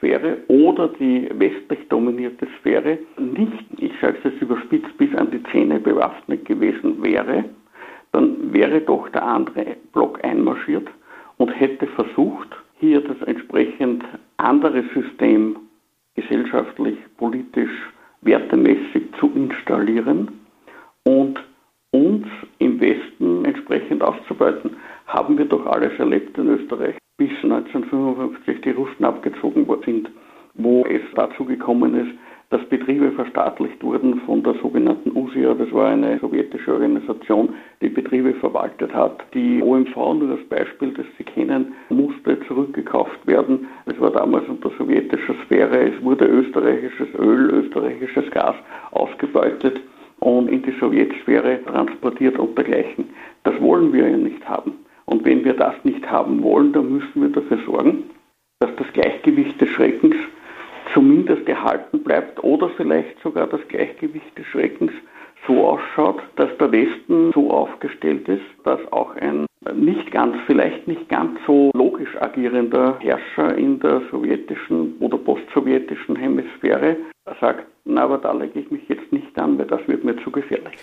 Sphäre 0.03 0.39
oder 0.49 0.89
die 0.89 1.29
westlich 1.33 1.87
dominierte 1.87 2.45
Sphäre 2.59 2.97
nicht, 3.17 3.65
ich 3.77 3.93
sage 4.01 4.17
es 4.17 4.31
jetzt 4.31 4.41
überspitzt, 4.41 4.97
bis 4.97 5.15
an 5.15 5.31
die 5.31 5.41
Zähne 5.51 5.79
bewaffnet 5.79 6.43
gewesen 6.43 7.01
wäre, 7.01 7.45
dann 8.11 8.53
wäre 8.53 8.81
doch 8.81 9.07
der 9.09 9.23
andere 9.25 9.77
Block 9.93 10.21
einmarschiert 10.23 10.89
und 11.37 11.49
hätte 11.57 11.87
versucht, 11.87 12.49
hier 12.79 12.99
das 12.99 13.15
entsprechend 13.25 14.03
andere 14.35 14.83
System 14.93 15.55
gesellschaftlich, 16.15 16.97
politisch, 17.15 17.71
wertemäßig 18.21 19.03
zu 19.21 19.31
installieren 19.33 20.39
und 21.05 21.39
uns 21.91 22.27
im 22.59 22.79
Westen 22.81 23.45
entsprechend 23.45 24.03
auszubeuten. 24.03 24.75
Haben 25.07 25.37
wir 25.37 25.45
doch 25.45 25.65
alles 25.65 25.97
erlebt 25.97 26.37
in 26.37 26.49
Österreich, 26.49 26.95
bis 27.17 27.31
1955 27.43 28.61
die 28.61 28.71
Russen 28.71 29.05
abgezogen 29.05 29.67
sind, 29.85 30.09
wo 30.55 30.85
es 30.85 31.01
dazu 31.15 31.45
gekommen 31.45 31.95
ist, 31.95 32.11
dass 32.49 32.63
Betriebe 32.69 33.11
verstaatlicht 33.11 33.83
wurden 33.83 34.21
von 34.27 34.43
der 34.43 34.53
sogenannten 34.61 35.11
USIA, 35.17 35.55
das 35.55 35.71
war 35.71 35.89
eine 35.89 36.19
sowjetische 36.19 36.73
Organisation, 36.73 37.49
die 37.81 37.89
Betriebe 37.89 38.33
verwaltet 38.35 38.93
hat. 38.93 39.23
Die 39.33 39.61
OMV, 39.63 39.95
nur 39.95 40.37
als 40.37 40.47
Beispiel, 40.49 40.93
das 40.93 41.05
Sie 41.17 41.23
kennen, 41.23 41.73
musste 41.89 42.39
zurückgekauft 42.47 43.25
werden. 43.25 43.67
Es 43.87 43.99
war 43.99 44.11
damals 44.11 44.47
unter 44.47 44.69
sowjetischer 44.77 45.33
Sphäre, 45.45 45.93
es 45.93 46.03
wurde 46.03 46.25
österreichisches 46.25 47.07
Öl, 47.17 47.49
österreichisches 47.49 48.29
Gas 48.29 48.55
ausgebeutet 48.91 49.81
und 50.19 50.47
in 50.47 50.61
die 50.61 50.73
Sowjetsphäre 50.79 51.59
transportiert 51.65 52.37
und 52.37 52.55
dergleichen. 52.55 53.05
Das 53.43 53.59
wollen 53.61 53.91
wir 53.91 54.09
ja 54.09 54.17
nicht 54.17 54.47
haben. 54.47 54.82
Und 55.05 55.25
wenn 55.25 55.43
wir 55.43 55.53
das 55.53 55.75
nicht 55.83 56.09
haben 56.09 56.41
wollen, 56.43 56.73
dann 56.73 56.91
müssen 56.91 57.21
wir 57.21 57.29
dafür 57.29 57.59
sorgen, 57.65 58.09
dass 58.59 58.75
das 58.77 58.87
Gleichgewicht 58.93 59.59
des 59.59 59.69
Schreckens 59.69 60.15
zumindest 60.93 61.47
erhalten 61.47 62.03
bleibt 62.03 62.43
oder 62.43 62.69
vielleicht 62.69 63.19
sogar 63.21 63.47
das 63.47 63.61
Gleichgewicht 63.67 64.37
des 64.37 64.45
Schreckens 64.47 64.91
so 65.47 65.67
ausschaut, 65.67 66.21
dass 66.35 66.55
der 66.57 66.71
Westen 66.71 67.31
so 67.33 67.51
aufgestellt 67.51 68.27
ist, 68.29 68.45
dass 68.63 68.79
auch 68.91 69.15
ein 69.17 69.45
nicht 69.73 70.11
ganz, 70.11 70.35
vielleicht 70.45 70.87
nicht 70.87 71.07
ganz 71.09 71.39
so 71.45 71.71
logisch 71.73 72.15
agierender 72.21 72.97
Herrscher 72.99 73.57
in 73.57 73.79
der 73.79 74.01
sowjetischen 74.11 74.97
oder 74.99 75.17
postsowjetischen 75.17 76.15
Hemisphäre 76.15 76.97
sagt, 77.39 77.65
na, 77.85 78.03
aber 78.03 78.17
da 78.17 78.33
lege 78.33 78.59
ich 78.59 78.71
mich 78.71 78.87
jetzt 78.89 79.11
nicht 79.11 79.37
an, 79.39 79.57
weil 79.57 79.67
das 79.67 79.85
wird 79.87 80.03
mir 80.03 80.17
zu 80.17 80.31
gefährlich. 80.31 80.77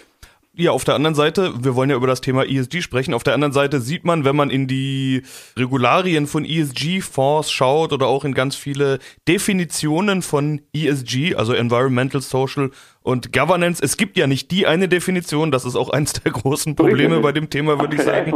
Ja, 0.61 0.73
auf 0.73 0.85
der 0.85 0.95
anderen 0.95 1.15
Seite, 1.15 1.55
wir 1.65 1.75
wollen 1.75 1.89
ja 1.89 1.97
über 1.97 2.07
das 2.07 2.21
Thema 2.21 2.45
ESG 2.45 2.83
sprechen. 2.83 3.15
Auf 3.15 3.25
der 3.25 3.33
anderen 3.33 3.55
Seite 3.55 3.81
sieht 3.81 4.05
man, 4.05 4.27
wenn 4.27 4.37
man 4.37 4.51
in 4.51 4.67
die 4.67 5.23
Regularien 5.57 6.27
von 6.27 6.45
ESG-Fonds 6.45 7.51
schaut 7.51 7.95
oder 7.95 8.07
auch 8.07 8.27
in 8.27 8.35
ganz 8.35 8.57
viele 8.57 8.99
Definitionen 9.27 10.21
von 10.21 10.61
ESG, 10.75 11.35
also 11.35 11.55
Environmental, 11.55 12.21
Social 12.21 12.73
und 13.03 13.33
Governance, 13.33 13.83
es 13.83 13.97
gibt 13.97 14.19
ja 14.19 14.27
nicht 14.27 14.51
die 14.51 14.67
eine 14.67 14.87
Definition. 14.87 15.51
Das 15.51 15.65
ist 15.65 15.77
auch 15.77 15.89
eins 15.89 16.13
der 16.13 16.31
großen 16.33 16.77
Probleme 16.77 17.21
bei 17.21 17.33
dem 17.33 17.49
Thema, 17.49 17.81
würde 17.81 17.97
ich 17.97 18.03
sagen. 18.03 18.31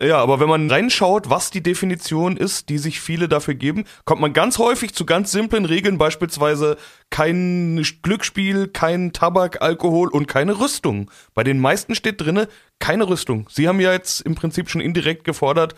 Ja, 0.00 0.18
aber 0.18 0.38
wenn 0.38 0.48
man 0.48 0.70
reinschaut, 0.70 1.28
was 1.28 1.50
die 1.50 1.62
Definition 1.62 2.36
ist, 2.36 2.68
die 2.68 2.78
sich 2.78 3.00
viele 3.00 3.28
dafür 3.28 3.54
geben, 3.54 3.84
kommt 4.04 4.20
man 4.20 4.32
ganz 4.32 4.58
häufig 4.58 4.94
zu 4.94 5.04
ganz 5.04 5.32
simplen 5.32 5.64
Regeln, 5.64 5.98
beispielsweise 5.98 6.76
kein 7.10 7.84
Glücksspiel, 8.02 8.68
kein 8.68 9.12
Tabak, 9.12 9.60
Alkohol 9.60 10.08
und 10.08 10.28
keine 10.28 10.60
Rüstung. 10.60 11.10
Bei 11.34 11.42
den 11.42 11.58
meisten 11.58 11.96
steht 11.96 12.20
drinne 12.20 12.48
keine 12.78 13.08
Rüstung. 13.08 13.48
Sie 13.50 13.66
haben 13.66 13.80
ja 13.80 13.92
jetzt 13.92 14.20
im 14.20 14.36
Prinzip 14.36 14.70
schon 14.70 14.80
indirekt 14.80 15.24
gefordert, 15.24 15.74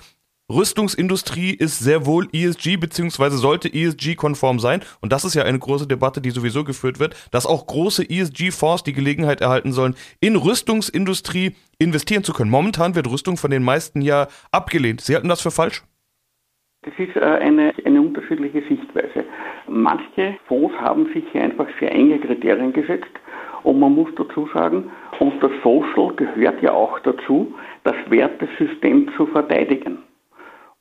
Rüstungsindustrie 0.50 1.54
ist 1.54 1.78
sehr 1.78 2.07
wohl 2.07 2.26
ESG 2.33 2.76
beziehungsweise 2.76 3.37
sollte 3.37 3.73
ESG-konform 3.73 4.59
sein. 4.59 4.80
Und 5.00 5.12
das 5.12 5.25
ist 5.25 5.35
ja 5.35 5.45
eine 5.45 5.59
große 5.59 5.87
Debatte, 5.87 6.21
die 6.21 6.30
sowieso 6.30 6.64
geführt 6.64 6.99
wird, 6.99 7.14
dass 7.30 7.47
auch 7.47 7.66
große 7.66 8.02
ESG-Fonds 8.11 8.83
die 8.83 8.92
Gelegenheit 8.92 9.40
erhalten 9.40 9.73
sollen, 9.73 9.95
in 10.21 10.35
Rüstungsindustrie 10.35 11.54
investieren 11.78 12.25
zu 12.25 12.33
können. 12.33 12.50
Momentan 12.50 12.97
wird 12.97 13.09
Rüstung 13.09 13.37
von 13.37 13.52
den 13.52 13.62
meisten 13.62 14.02
ja 14.02 14.26
abgelehnt. 14.50 15.00
Sie 15.02 15.14
halten 15.14 15.28
das 15.28 15.40
für 15.40 15.52
falsch? 15.52 15.85
Das 16.83 16.95
ist 16.99 17.14
äh, 17.14 17.21
eine, 17.21 17.73
eine 17.85 18.00
unterschiedliche 18.00 18.62
Sichtweise. 18.69 19.25
Manche 19.69 20.37
Fonds 20.49 20.75
haben 20.80 21.07
sich 21.12 21.25
hier 21.30 21.42
einfach 21.42 21.69
sehr 21.78 21.92
enge 21.92 22.19
Kriterien 22.19 22.73
gesetzt. 22.73 23.12
Und 23.62 23.78
man 23.78 23.95
muss 23.95 24.09
dazu 24.16 24.49
sagen, 24.52 24.90
das 25.40 25.50
Social 25.62 26.14
gehört 26.16 26.62
ja 26.62 26.73
auch 26.73 26.99
dazu, 27.00 27.54
das 27.85 27.95
Wertesystem 28.09 29.11
zu 29.16 29.26
verteidigen. 29.26 29.99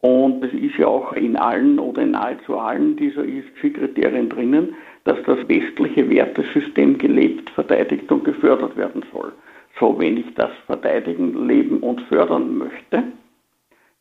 Und 0.01 0.43
es 0.43 0.53
ist 0.53 0.77
ja 0.77 0.87
auch 0.87 1.13
in 1.13 1.35
allen 1.35 1.77
oder 1.77 2.01
in 2.03 2.11
nahezu 2.11 2.57
allen 2.57 2.95
dieser 2.95 3.25
ESG-Kriterien 3.25 4.29
drinnen, 4.29 4.75
dass 5.03 5.17
das 5.25 5.39
westliche 5.49 6.09
Wertesystem 6.09 6.97
gelebt, 6.97 7.49
verteidigt 7.49 8.09
und 8.11 8.23
gefördert 8.23 8.77
werden 8.77 9.03
soll. 9.11 9.33
So, 9.79 9.99
wenn 9.99 10.17
ich 10.17 10.33
das 10.35 10.51
verteidigen, 10.65 11.47
leben 11.47 11.79
und 11.79 12.01
fördern 12.01 12.57
möchte, 12.57 13.03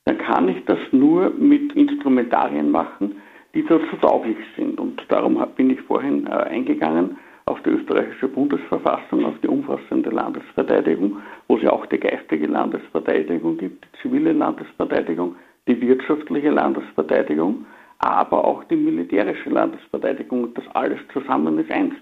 dann 0.05 0.19
kann 0.19 0.49
ich 0.49 0.65
das 0.65 0.79
nur 0.93 1.31
mit 1.31 1.75
Instrumentarien 1.75 2.71
machen, 2.71 3.17
die 3.55 3.65
dazu 3.65 3.97
tauglich 4.01 4.39
sind. 4.57 4.79
Und 4.79 5.03
darum 5.09 5.45
bin 5.57 5.71
ich 5.71 5.81
vorhin 5.83 6.27
äh, 6.27 6.31
eingegangen 6.31 7.19
auf 7.47 7.61
die 7.63 7.71
österreichische 7.71 8.29
Bundesverfassung, 8.29 9.25
auf 9.25 9.39
die 9.43 9.49
umfassende 9.49 10.11
Landesverteidigung, 10.11 11.19
wo 11.49 11.57
es 11.57 11.63
ja 11.63 11.73
auch 11.73 11.87
die 11.87 11.99
geistige 11.99 12.47
Landesverteidigung 12.47 13.57
gibt, 13.57 13.85
die 13.85 14.03
zivile 14.03 14.33
Landesverteidigung, 14.33 15.37
die 15.69 15.81
wirtschaftliche 15.81 16.51
Landesverteidigung, 16.51 17.67
aber 17.99 18.45
auch 18.45 18.65
die 18.65 18.77
militärische 18.77 19.51
Landesverteidigung. 19.51 20.53
Das 20.55 20.65
alles 20.75 20.99
zusammen 21.13 21.59
ist 21.59 21.71
eins. 21.71 21.95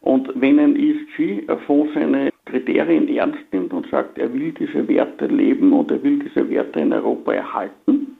Und 0.00 0.30
wenn 0.36 0.58
ein 0.58 0.76
ESG-Fonds 0.76 1.92
seine 1.94 2.30
Kriterien 2.46 3.08
ernst 3.08 3.44
nimmt 3.52 3.72
und 3.72 3.90
sagt, 3.90 4.16
er 4.16 4.32
will 4.32 4.52
diese 4.52 4.86
Werte 4.88 5.26
leben 5.26 5.72
und 5.72 5.90
er 5.90 6.02
will 6.02 6.20
diese 6.20 6.48
Werte 6.48 6.80
in 6.80 6.92
Europa 6.92 7.32
erhalten, 7.32 8.16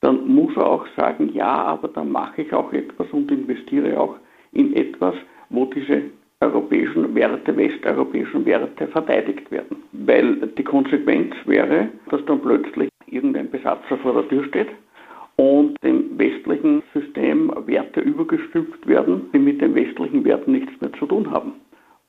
dann 0.00 0.26
muss 0.26 0.54
er 0.56 0.66
auch 0.66 0.86
sagen, 0.96 1.30
ja, 1.32 1.46
aber 1.46 1.88
dann 1.88 2.10
mache 2.10 2.42
ich 2.42 2.52
auch 2.52 2.72
etwas 2.72 3.06
und 3.12 3.30
investiere 3.30 3.98
auch 3.98 4.16
in 4.52 4.74
etwas, 4.74 5.14
wo 5.48 5.64
diese 5.66 6.02
europäischen 6.40 7.14
Werte, 7.14 7.56
westeuropäischen 7.56 8.44
Werte 8.44 8.86
verteidigt 8.88 9.50
werden. 9.50 9.78
Weil 9.92 10.36
die 10.58 10.64
Konsequenz 10.64 11.34
wäre, 11.46 11.88
dass 12.10 12.24
dann 12.26 12.42
plötzlich 12.42 12.90
irgendein 13.24 13.50
Besatzer 13.50 13.96
vor 13.98 14.12
der 14.12 14.28
Tür 14.28 14.44
steht 14.44 14.68
und 15.36 15.82
dem 15.82 16.18
westlichen 16.18 16.82
System 16.92 17.50
Werte 17.66 18.00
übergestülpt 18.00 18.86
werden, 18.86 19.30
die 19.32 19.38
mit 19.38 19.60
den 19.60 19.74
westlichen 19.74 20.24
Werten 20.24 20.52
nichts 20.52 20.78
mehr 20.80 20.92
zu 20.92 21.06
tun 21.06 21.30
haben. 21.30 21.54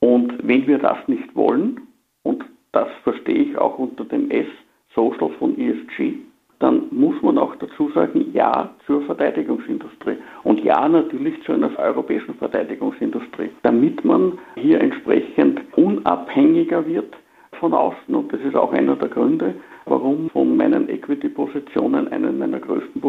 Und 0.00 0.34
wenn 0.42 0.66
wir 0.66 0.78
das 0.78 0.98
nicht 1.08 1.34
wollen, 1.34 1.80
und 2.22 2.44
das 2.72 2.88
verstehe 3.02 3.34
ich 3.34 3.58
auch 3.58 3.78
unter 3.78 4.04
dem 4.04 4.30
S, 4.30 4.46
Social 4.94 5.30
von 5.38 5.58
ESG, 5.58 6.18
dann 6.58 6.84
muss 6.90 7.20
man 7.22 7.38
auch 7.38 7.54
dazu 7.56 7.90
sagen, 7.90 8.30
ja 8.32 8.70
zur 8.86 9.02
Verteidigungsindustrie 9.02 10.16
und 10.44 10.62
ja 10.64 10.88
natürlich 10.88 11.42
zu 11.44 11.52
einer 11.52 11.70
europäischen 11.78 12.34
Verteidigungsindustrie, 12.34 13.50
damit 13.62 14.04
man 14.04 14.38
hier 14.54 14.80
entsprechend 14.80 15.60
unabhängiger 15.76 16.86
wird 16.86 17.14
von 17.60 17.74
außen. 17.74 18.14
Und 18.14 18.32
das 18.32 18.40
ist 18.40 18.54
auch 18.54 18.72
einer 18.72 18.96
der 18.96 19.08
Gründe, 19.08 19.54
warum 19.86 20.28
von 20.30 20.56
meinen 20.56 20.88
Equity-Positionen 20.88 22.08
eine 22.08 22.32
meiner 22.32 22.58
größten 22.58 23.00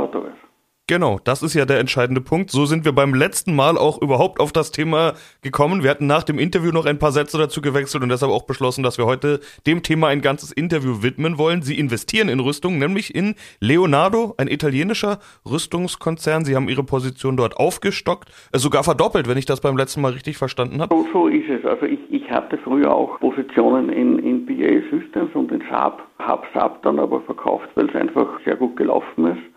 Ist. 0.00 0.52
Genau, 0.88 1.20
das 1.22 1.44
ist 1.44 1.54
ja 1.54 1.64
der 1.64 1.78
entscheidende 1.78 2.20
Punkt. 2.20 2.50
So 2.50 2.66
sind 2.66 2.84
wir 2.84 2.92
beim 2.92 3.14
letzten 3.14 3.54
Mal 3.54 3.78
auch 3.78 4.02
überhaupt 4.02 4.40
auf 4.40 4.50
das 4.50 4.72
Thema 4.72 5.12
gekommen. 5.40 5.84
Wir 5.84 5.90
hatten 5.90 6.08
nach 6.08 6.24
dem 6.24 6.40
Interview 6.40 6.72
noch 6.72 6.86
ein 6.86 6.98
paar 6.98 7.12
Sätze 7.12 7.38
dazu 7.38 7.62
gewechselt 7.62 8.02
und 8.02 8.08
deshalb 8.08 8.32
auch 8.32 8.46
beschlossen, 8.46 8.82
dass 8.82 8.98
wir 8.98 9.06
heute 9.06 9.38
dem 9.64 9.84
Thema 9.84 10.08
ein 10.08 10.20
ganzes 10.22 10.50
Interview 10.50 11.02
widmen 11.02 11.38
wollen. 11.38 11.62
Sie 11.62 11.78
investieren 11.78 12.28
in 12.28 12.40
Rüstung, 12.40 12.78
nämlich 12.78 13.14
in 13.14 13.36
Leonardo, 13.60 14.34
ein 14.38 14.48
italienischer 14.48 15.20
Rüstungskonzern. 15.48 16.44
Sie 16.44 16.56
haben 16.56 16.68
ihre 16.68 16.82
Position 16.82 17.36
dort 17.36 17.56
aufgestockt, 17.56 18.30
äh, 18.52 18.58
sogar 18.58 18.82
verdoppelt, 18.82 19.28
wenn 19.28 19.38
ich 19.38 19.46
das 19.46 19.60
beim 19.60 19.76
letzten 19.76 20.00
Mal 20.00 20.12
richtig 20.12 20.36
verstanden 20.36 20.82
habe. 20.82 20.94
So, 20.94 21.06
so 21.12 21.28
ist 21.28 21.48
es. 21.48 21.64
Also 21.64 21.86
ich, 21.86 22.00
ich 22.10 22.28
hatte 22.28 22.58
früher 22.58 22.92
auch 22.92 23.20
Positionen 23.20 23.88
in, 23.88 24.18
in 24.18 24.46
BA 24.46 24.82
Systems 24.90 25.30
und 25.34 25.52
in 25.52 25.62
Saab, 25.70 26.02
habe 26.18 26.44
Saab 26.52 26.82
dann 26.82 26.98
aber 26.98 27.20
verkauft, 27.20 27.68
weil 27.76 27.88
es 27.88 27.94
einfach 27.94 28.28
sehr 28.44 28.56
gut 28.56 28.76
gelaufen 28.76 29.26
ist 29.26 29.51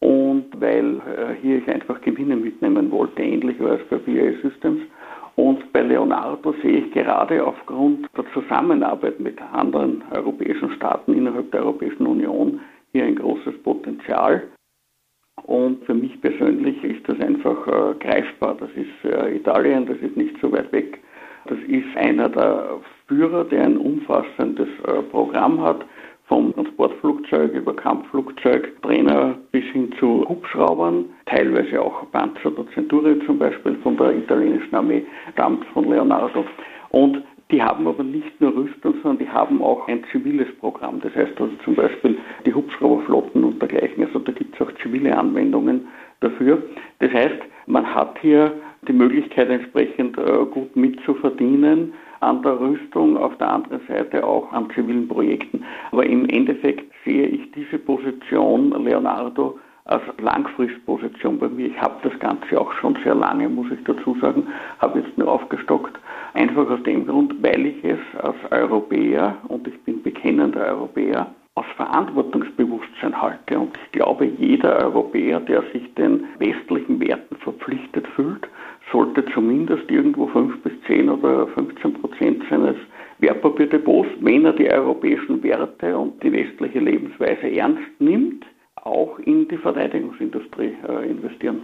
und 0.00 0.46
weil 0.58 0.96
äh, 0.96 1.34
hier 1.42 1.58
ich 1.58 1.68
einfach 1.68 2.00
Gewinne 2.00 2.36
mitnehmen 2.36 2.90
wollte, 2.90 3.22
ähnlich 3.22 3.60
war 3.60 3.72
es 3.72 3.86
bei 3.88 3.96
BA 3.98 4.32
Systems. 4.42 4.82
Und 5.36 5.72
bei 5.72 5.82
Leonardo 5.82 6.54
sehe 6.62 6.78
ich 6.78 6.92
gerade 6.92 7.44
aufgrund 7.44 8.08
der 8.16 8.24
Zusammenarbeit 8.32 9.20
mit 9.20 9.40
anderen 9.52 10.02
europäischen 10.10 10.70
Staaten 10.72 11.14
innerhalb 11.14 11.50
der 11.52 11.60
Europäischen 11.62 12.06
Union 12.06 12.60
hier 12.92 13.04
ein 13.04 13.16
großes 13.16 13.62
Potenzial. 13.62 14.42
Und 15.44 15.84
für 15.84 15.94
mich 15.94 16.20
persönlich 16.20 16.82
ist 16.84 17.08
das 17.08 17.20
einfach 17.20 17.66
äh, 17.66 17.94
greifbar. 18.00 18.56
Das 18.58 18.70
ist 18.70 19.10
äh, 19.10 19.36
Italien, 19.36 19.86
das 19.86 19.98
ist 19.98 20.16
nicht 20.16 20.36
so 20.40 20.50
weit 20.52 20.70
weg. 20.72 20.98
Das 21.46 21.58
ist 21.66 21.96
einer 21.96 22.28
der 22.28 22.80
Führer, 23.06 23.44
der 23.44 23.64
ein 23.64 23.76
umfassendes 23.76 24.68
äh, 24.86 25.02
Programm 25.10 25.60
hat, 25.62 25.84
vom 26.30 26.54
Transportflugzeug 26.54 27.52
über 27.54 27.74
Kampfflugzeug, 27.74 28.80
Trainer 28.82 29.36
bis 29.50 29.64
hin 29.72 29.92
zu 29.98 30.24
Hubschraubern, 30.28 31.06
teilweise 31.26 31.82
auch 31.82 32.08
Panzer 32.12 32.52
der 32.52 32.66
Centurio 32.72 33.16
zum 33.26 33.38
Beispiel 33.38 33.74
von 33.82 33.96
der 33.96 34.16
italienischen 34.16 34.72
Armee, 34.72 35.04
stammt 35.32 35.66
von 35.74 35.90
Leonardo. 35.90 36.44
Und 36.90 37.22
die 37.50 37.60
haben 37.60 37.88
aber 37.88 38.04
nicht 38.04 38.40
nur 38.40 38.54
Rüstung, 38.54 38.94
sondern 39.02 39.18
die 39.18 39.28
haben 39.28 39.60
auch 39.60 39.88
ein 39.88 40.04
ziviles 40.12 40.46
Programm. 40.60 41.00
Das 41.00 41.12
heißt 41.16 41.32
also 41.40 41.52
zum 41.64 41.74
Beispiel 41.74 42.16
die 42.46 42.54
Hubschrauberflotten 42.54 43.42
und 43.42 43.60
dergleichen. 43.60 44.04
Also 44.04 44.20
da 44.20 44.30
gibt 44.30 44.54
es 44.54 44.60
auch 44.60 44.72
zivile 44.80 45.18
Anwendungen 45.18 45.88
dafür. 46.20 46.62
Das 47.00 47.12
heißt, 47.12 47.42
man 47.66 47.92
hat 47.92 48.16
hier 48.20 48.52
die 48.86 48.92
Möglichkeit 48.92 49.50
entsprechend 49.50 50.16
äh, 50.16 50.44
gut 50.52 50.76
mitzuverdienen 50.76 51.92
an 52.20 52.42
der 52.42 52.60
Rüstung, 52.60 53.16
auf 53.16 53.36
der 53.38 53.50
anderen 53.50 53.80
Seite 53.88 54.24
auch 54.24 54.52
an 54.52 54.70
zivilen 54.74 55.08
Projekten. 55.08 55.64
Aber 55.90 56.04
im 56.04 56.28
Endeffekt 56.28 56.92
sehe 57.04 57.26
ich 57.26 57.50
diese 57.52 57.78
Position 57.78 58.70
Leonardo 58.84 59.58
als 59.86 60.02
Langfristposition 60.18 61.38
bei 61.38 61.48
mir. 61.48 61.66
Ich 61.66 61.80
habe 61.80 61.96
das 62.08 62.18
Ganze 62.20 62.60
auch 62.60 62.72
schon 62.74 62.96
sehr 63.02 63.14
lange, 63.14 63.48
muss 63.48 63.70
ich 63.72 63.82
dazu 63.84 64.16
sagen, 64.20 64.46
habe 64.78 65.00
jetzt 65.00 65.16
nur 65.18 65.28
aufgestockt. 65.28 65.98
Einfach 66.34 66.70
aus 66.70 66.82
dem 66.84 67.06
Grund, 67.06 67.42
weil 67.42 67.66
ich 67.66 67.84
es 67.84 67.98
als 68.22 68.36
Europäer, 68.50 69.36
und 69.48 69.66
ich 69.66 69.78
bin 69.80 70.02
bekennender 70.02 70.60
Europäer, 70.66 71.26
aus 71.56 71.66
Verantwortungsbewusstsein 71.76 73.20
halte. 73.20 73.58
Und 73.58 73.76
ich 73.84 73.92
glaube, 73.92 74.26
jeder 74.26 74.78
Europäer, 74.84 75.40
der 75.40 75.62
sich 75.72 75.92
den 75.94 76.24
westlichen 76.38 77.00
Werten 77.00 77.36
verpflichtet 77.36 78.06
fühlt, 78.14 78.46
sollte 78.92 79.24
zumindest 79.34 79.90
irgendwo 79.90 80.26
5 80.28 80.59
bis 80.59 80.59
10 80.90 81.08
oder 81.08 81.46
15 81.48 81.94
Prozent 81.94 82.42
seines 82.50 82.76
Wertpapierdepots, 83.20 84.08
wenn 84.20 84.44
er 84.44 84.52
die 84.52 84.68
europäischen 84.68 85.42
Werte 85.42 85.96
und 85.96 86.22
die 86.22 86.32
westliche 86.32 86.80
Lebensweise 86.80 87.50
ernst 87.52 88.00
nimmt, 88.00 88.44
auch 88.74 89.18
in 89.20 89.46
die 89.48 89.58
Verteidigungsindustrie 89.58 90.74
äh, 90.88 91.10
investieren. 91.10 91.62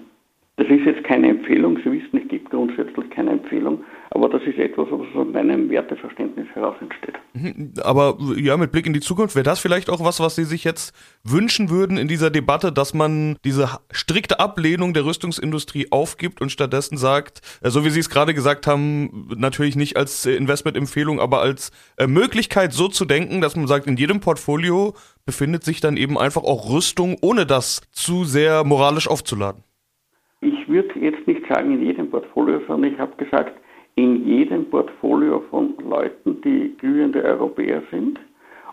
Das 0.59 0.69
ist 0.69 0.87
jetzt 0.87 1.05
keine 1.05 1.29
Empfehlung, 1.29 1.77
Sie 1.85 1.93
wissen, 1.93 2.17
ich 2.17 2.29
gebe 2.29 2.49
grundsätzlich 2.49 3.11
keine 3.11 3.33
Empfehlung, 3.33 3.85
aber 4.09 4.31
das 4.31 4.41
ist 4.45 4.57
etwas, 4.57 4.87
was 4.91 5.07
aus 5.15 5.27
meinem 5.31 5.69
Werteverständnis 5.69 6.47
heraus 6.55 6.77
entsteht. 6.81 7.15
Mhm, 7.35 7.75
aber 7.83 8.17
ja, 8.39 8.57
mit 8.57 8.73
Blick 8.73 8.87
in 8.87 8.95
die 8.95 9.01
Zukunft, 9.01 9.37
wäre 9.37 9.43
das 9.43 9.61
vielleicht 9.61 9.91
auch 9.91 10.03
was, 10.03 10.19
was 10.19 10.35
Sie 10.35 10.45
sich 10.45 10.65
jetzt 10.65 10.97
wünschen 11.23 11.69
würden 11.69 11.99
in 11.99 12.09
dieser 12.09 12.31
Debatte, 12.31 12.73
dass 12.73 12.95
man 12.95 13.37
diese 13.45 13.69
strikte 13.91 14.41
Ablehnung 14.41 14.95
der 14.95 15.05
Rüstungsindustrie 15.05 15.89
aufgibt 15.91 16.41
und 16.41 16.51
stattdessen 16.51 16.97
sagt, 16.97 17.43
äh, 17.61 17.69
so 17.69 17.85
wie 17.85 17.91
Sie 17.91 18.01
es 18.01 18.09
gerade 18.09 18.33
gesagt 18.33 18.67
haben, 18.67 19.29
natürlich 19.37 19.77
nicht 19.77 19.99
als 19.99 20.25
Investmentempfehlung, 20.25 21.21
aber 21.21 21.43
als 21.43 21.71
äh, 21.99 22.07
Möglichkeit 22.07 22.73
so 22.73 22.89
zu 22.89 23.05
denken, 23.05 23.43
dass 23.43 23.57
man 23.57 23.67
sagt, 23.67 23.87
in 23.87 23.99
jedem 23.99 24.21
Portfolio 24.21 24.95
befindet 25.27 25.65
sich 25.65 25.83
dann 25.83 25.99
eben 25.99 26.17
einfach 26.17 26.45
auch 26.45 26.71
Rüstung, 26.71 27.19
ohne 27.21 27.45
das 27.45 27.83
zu 27.93 28.25
sehr 28.25 28.65
moralisch 28.65 29.07
aufzuladen. 29.07 29.66
Ich 30.67 30.73
würde 30.73 30.99
jetzt 30.99 31.25
nicht 31.29 31.47
sagen 31.47 31.75
in 31.75 31.87
jedem 31.87 32.11
Portfolio, 32.11 32.61
sondern 32.67 32.93
ich 32.93 32.99
habe 32.99 33.15
gesagt, 33.23 33.53
in 33.95 34.27
jedem 34.27 34.65
Portfolio 34.65 35.45
von 35.49 35.75
Leuten, 35.89 36.41
die 36.43 36.75
glühende 36.79 37.23
Europäer 37.23 37.83
sind 37.93 38.19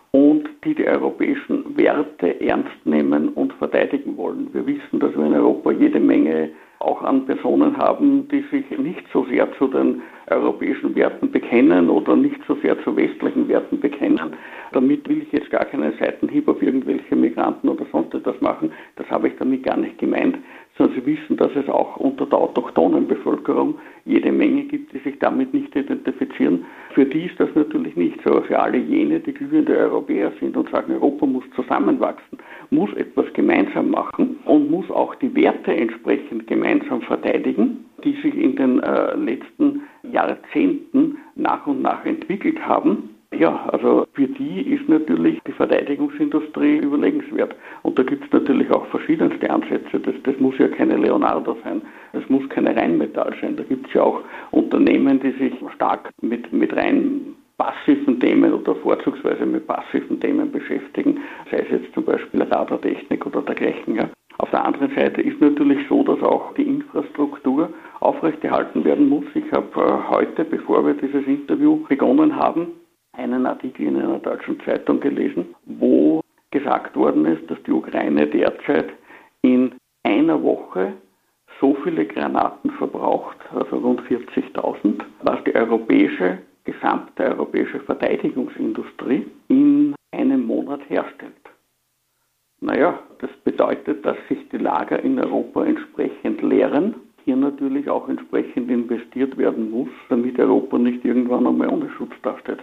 und 0.09 0.49
die 0.65 0.73
die 0.73 0.87
europäischen 0.87 1.77
Werte 1.77 2.41
ernst 2.41 2.83
nehmen 2.85 3.29
und 3.29 3.53
verteidigen 3.53 4.17
wollen. 4.17 4.49
Wir 4.53 4.65
wissen, 4.65 4.99
dass 4.99 5.15
wir 5.15 5.23
in 5.23 5.35
Europa 5.35 5.71
jede 5.71 5.99
Menge 5.99 6.49
auch 6.79 7.01
an 7.03 7.27
Personen 7.27 7.77
haben, 7.77 8.27
die 8.27 8.43
sich 8.51 8.69
nicht 8.77 9.05
so 9.13 9.25
sehr 9.25 9.47
zu 9.57 9.67
den 9.67 10.01
europäischen 10.29 10.95
Werten 10.95 11.31
bekennen 11.31 11.89
oder 11.89 12.15
nicht 12.15 12.39
so 12.47 12.55
sehr 12.55 12.81
zu 12.83 12.95
westlichen 12.95 13.47
Werten 13.47 13.79
bekennen. 13.79 14.33
Damit 14.71 15.07
will 15.07 15.21
ich 15.21 15.31
jetzt 15.31 15.49
gar 15.49 15.65
keinen 15.65 15.93
Seitenhieb 15.99 16.47
auf 16.47 16.61
irgendwelche 16.61 17.15
Migranten 17.15 17.69
oder 17.69 17.85
sonst 17.91 18.13
etwas 18.13 18.39
machen. 18.41 18.71
Das 18.95 19.09
habe 19.09 19.27
ich 19.27 19.35
damit 19.37 19.63
gar 19.63 19.77
nicht 19.77 19.97
gemeint, 19.97 20.37
sondern 20.77 20.95
Sie 20.95 21.05
wissen, 21.05 21.37
dass 21.37 21.51
es 21.55 21.69
auch 21.69 21.97
unter 21.97 22.25
der 22.25 22.39
autochthonen 22.39 23.07
Bevölkerung 23.07 23.75
jede 24.05 24.31
Menge 24.31 24.63
gibt, 24.63 24.91
die 24.93 24.99
sich 24.99 25.19
damit 25.19 25.53
nicht 25.53 25.75
identifizieren. 25.75 26.65
Für 26.93 27.05
die 27.05 27.25
ist 27.25 27.39
das 27.39 27.49
natürlich 27.53 27.95
nicht 27.95 28.19
so. 28.25 28.41
Für 28.41 28.59
alle 28.59 28.77
jene, 28.77 29.19
die 29.19 29.33
glühende 29.33 29.77
Europäer 29.77 30.31
sind 30.39 30.57
und 30.57 30.69
sagen, 30.69 30.93
Europa 30.93 31.25
muss 31.25 31.43
zusammenwachsen, 31.55 32.39
muss 32.71 32.91
etwas 32.93 33.31
gemeinsam 33.33 33.91
machen 33.91 34.37
und 34.45 34.71
muss 34.71 34.89
auch 34.89 35.13
die 35.15 35.33
Werte 35.35 35.75
entsprechend 35.75 36.47
gemeinsam 36.47 37.01
verteidigen, 37.01 37.85
die 38.03 38.13
sich 38.23 38.35
in 38.35 38.55
den 38.55 38.79
äh, 38.81 39.15
letzten 39.15 39.83
Jahrzehnten 40.11 41.17
nach 41.35 41.67
und 41.67 41.81
nach 41.81 42.03
entwickelt 42.05 42.59
haben 42.65 43.12
ja, 43.37 43.67
also 43.71 44.05
für 44.13 44.27
die 44.27 44.73
ist 44.73 44.87
natürlich 44.87 45.39
die 45.47 45.51
Verteidigungsindustrie 45.51 46.77
überlegenswert. 46.77 47.55
Und 47.83 47.97
da 47.97 48.03
gibt 48.03 48.25
es 48.25 48.31
natürlich 48.31 48.69
auch 48.71 48.85
verschiedenste 48.87 49.49
Ansätze. 49.49 49.99
Das, 49.99 50.15
das 50.23 50.39
muss 50.39 50.57
ja 50.57 50.67
keine 50.67 50.97
Leonardo 50.97 51.57
sein, 51.63 51.81
das 52.13 52.27
muss 52.29 52.47
keine 52.49 52.75
Rheinmetall 52.75 53.33
sein. 53.41 53.55
Da 53.55 53.63
gibt 53.63 53.87
es 53.87 53.93
ja 53.93 54.03
auch 54.03 54.21
Unternehmen, 54.51 55.19
die 55.19 55.31
sich 55.31 55.53
stark 55.75 56.09
mit, 56.21 56.51
mit 56.53 56.75
rein 56.75 57.35
passiven 57.57 58.19
Themen 58.19 58.53
oder 58.53 58.75
vorzugsweise 58.75 59.45
mit 59.45 59.67
passiven 59.67 60.19
Themen 60.19 60.51
beschäftigen, 60.51 61.19
sei 61.51 61.57
es 61.59 61.69
jetzt 61.69 61.93
zum 61.93 62.03
Beispiel 62.03 62.41
Radartechnik 62.41 63.25
oder 63.25 63.41
dergleichen. 63.41 63.95
Ja. 63.95 64.09
Auf 64.39 64.49
der 64.49 64.65
anderen 64.65 64.93
Seite 64.95 65.21
ist 65.21 65.39
natürlich 65.39 65.87
so, 65.87 66.03
dass 66.03 66.21
auch 66.21 66.53
die 66.55 66.63
Infrastruktur 66.63 67.69
aufrechterhalten 67.99 68.83
werden 68.83 69.07
muss. 69.07 69.25
Ich 69.35 69.49
habe 69.51 69.67
äh, 69.79 70.09
heute, 70.09 70.43
bevor 70.43 70.85
wir 70.85 70.95
dieses 70.95 71.25
Interview 71.27 71.85
begonnen 71.87 72.35
haben, 72.35 72.67
Artikel 73.63 73.87
in 73.87 74.01
einer 74.01 74.19
deutschen 74.19 74.59
Zeitung 74.65 74.99
gelesen, 74.99 75.55
wo 75.65 76.21
gesagt 76.51 76.97
worden 76.97 77.25
ist, 77.25 77.49
dass 77.49 77.57
die 77.63 77.71
Ukraine 77.71 78.27
derzeit 78.27 78.89
in 79.41 79.73
einer 80.03 80.41
Woche 80.43 80.93
so 81.61 81.73
viele 81.83 82.05
Granaten 82.05 82.71
verbraucht, 82.71 83.37
also 83.53 83.77
rund 83.77 84.01
40.000, 84.01 85.01
was 85.21 85.41
die 85.45 85.55
europäische, 85.55 86.39
gesamte 86.65 87.23
europäische 87.23 87.79
Verteidigungsindustrie 87.79 89.27
in 89.47 89.95
einem 90.11 90.45
Monat 90.45 90.81
herstellt. 90.89 91.31
Naja, 92.59 92.99
das 93.19 93.31
bedeutet, 93.45 94.05
dass 94.05 94.17
sich 94.27 94.39
die 94.49 94.57
Lager 94.57 95.01
in 95.01 95.19
Europa 95.19 95.63
entsprechend 95.63 96.41
leeren, 96.41 96.95
hier 97.23 97.37
natürlich 97.37 97.89
auch 97.89 98.09
entsprechend 98.09 98.69
investiert 98.69 99.37
werden 99.37 99.71
muss, 99.71 99.89
damit 100.09 100.37
Europa 100.37 100.77
nicht 100.77 101.05
irgendwann 101.05 101.47
einmal 101.47 101.69
ohne 101.69 101.89
Schutz 101.91 102.11
dasteht. 102.23 102.59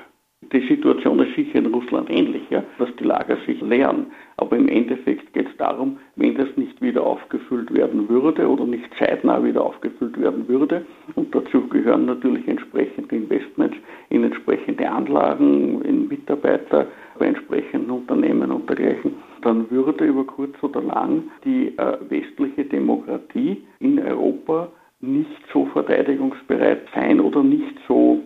Die 0.53 0.67
Situation 0.67 1.21
ist 1.21 1.37
sicher 1.37 1.61
in 1.61 1.67
Russland 1.67 2.11
ähnlich, 2.11 2.43
dass 2.51 2.89
die 2.97 3.05
Lager 3.05 3.37
sich 3.47 3.61
leeren. 3.61 4.07
Aber 4.37 4.57
im 4.57 4.69
Endeffekt 4.69 5.33
geht 5.33 5.47
es 5.49 5.57
darum, 5.59 5.99
wenn 6.17 6.35
das 6.35 6.49
nicht 6.57 6.83
wieder 6.83 7.07
aufgefüllt 7.07 7.73
werden 7.73 8.09
würde 8.09 8.49
oder 8.49 8.67
nicht 8.67 8.89
zeitnah 8.99 9.45
wieder 9.45 9.65
aufgefüllt 9.65 10.21
werden 10.21 10.49
würde, 10.49 10.85
und 11.15 11.33
dazu 11.33 11.69
gehören 11.69 12.07
natürlich 12.07 12.49
entsprechende 12.49 13.15
Investments 13.15 13.77
in 14.09 14.25
entsprechende 14.25 14.91
Anlagen, 14.91 15.83
in 15.83 16.09
Mitarbeiter 16.09 16.89
bei 17.19 17.27
entsprechenden 17.27 17.91
Unternehmen 17.91 18.51
und 18.51 18.69
dergleichen, 18.69 19.15
dann 19.43 19.71
würde 19.71 20.05
über 20.05 20.25
kurz 20.25 20.61
oder 20.63 20.83
lang 20.83 21.25
die 21.45 21.79
äh, 21.79 21.99
westliche 22.09 22.65
Demokratie 22.65 23.63
in 23.79 24.01
Europa 24.01 24.69
nicht 25.01 25.43
so 25.53 25.67
verteidigungsbereit 25.67 26.89
sein 26.95 27.21
oder 27.21 27.43
nicht 27.43 27.77
so, 27.87 28.21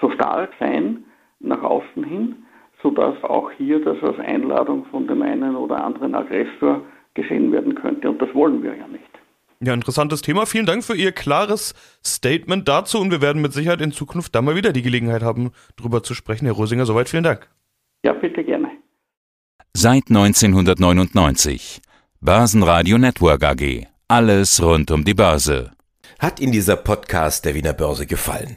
so 0.00 0.10
stark 0.10 0.50
sein, 0.58 1.04
nach 1.42 1.62
außen 1.62 2.04
hin, 2.04 2.36
sodass 2.82 3.22
auch 3.24 3.50
hier 3.52 3.84
das 3.84 4.02
als 4.02 4.18
Einladung 4.18 4.84
von 4.86 5.06
dem 5.06 5.22
einen 5.22 5.56
oder 5.56 5.84
anderen 5.84 6.14
Aggressor 6.14 6.82
gesehen 7.14 7.52
werden 7.52 7.74
könnte. 7.74 8.10
Und 8.10 8.20
das 8.20 8.34
wollen 8.34 8.62
wir 8.62 8.76
ja 8.76 8.86
nicht. 8.88 9.04
Ja, 9.64 9.74
interessantes 9.74 10.22
Thema. 10.22 10.44
Vielen 10.44 10.66
Dank 10.66 10.82
für 10.82 10.96
Ihr 10.96 11.12
klares 11.12 11.74
Statement 12.04 12.66
dazu 12.66 12.98
und 12.98 13.12
wir 13.12 13.22
werden 13.22 13.40
mit 13.40 13.52
Sicherheit 13.52 13.80
in 13.80 13.92
Zukunft 13.92 14.34
da 14.34 14.42
mal 14.42 14.56
wieder 14.56 14.72
die 14.72 14.82
Gelegenheit 14.82 15.22
haben, 15.22 15.52
darüber 15.76 16.02
zu 16.02 16.14
sprechen. 16.14 16.46
Herr 16.46 16.54
Rosinger, 16.54 16.84
soweit 16.84 17.08
vielen 17.08 17.22
Dank. 17.22 17.48
Ja, 18.04 18.12
bitte 18.12 18.42
gerne. 18.42 18.70
Seit 19.72 20.08
1999. 20.08 21.80
Börsenradio 22.20 22.98
Network 22.98 23.44
AG. 23.44 23.86
Alles 24.08 24.62
rund 24.62 24.90
um 24.90 25.04
die 25.04 25.14
Börse. 25.14 25.70
Hat 26.18 26.40
Ihnen 26.40 26.52
dieser 26.52 26.76
Podcast 26.76 27.44
der 27.44 27.54
Wiener 27.54 27.72
Börse 27.72 28.06
gefallen? 28.06 28.56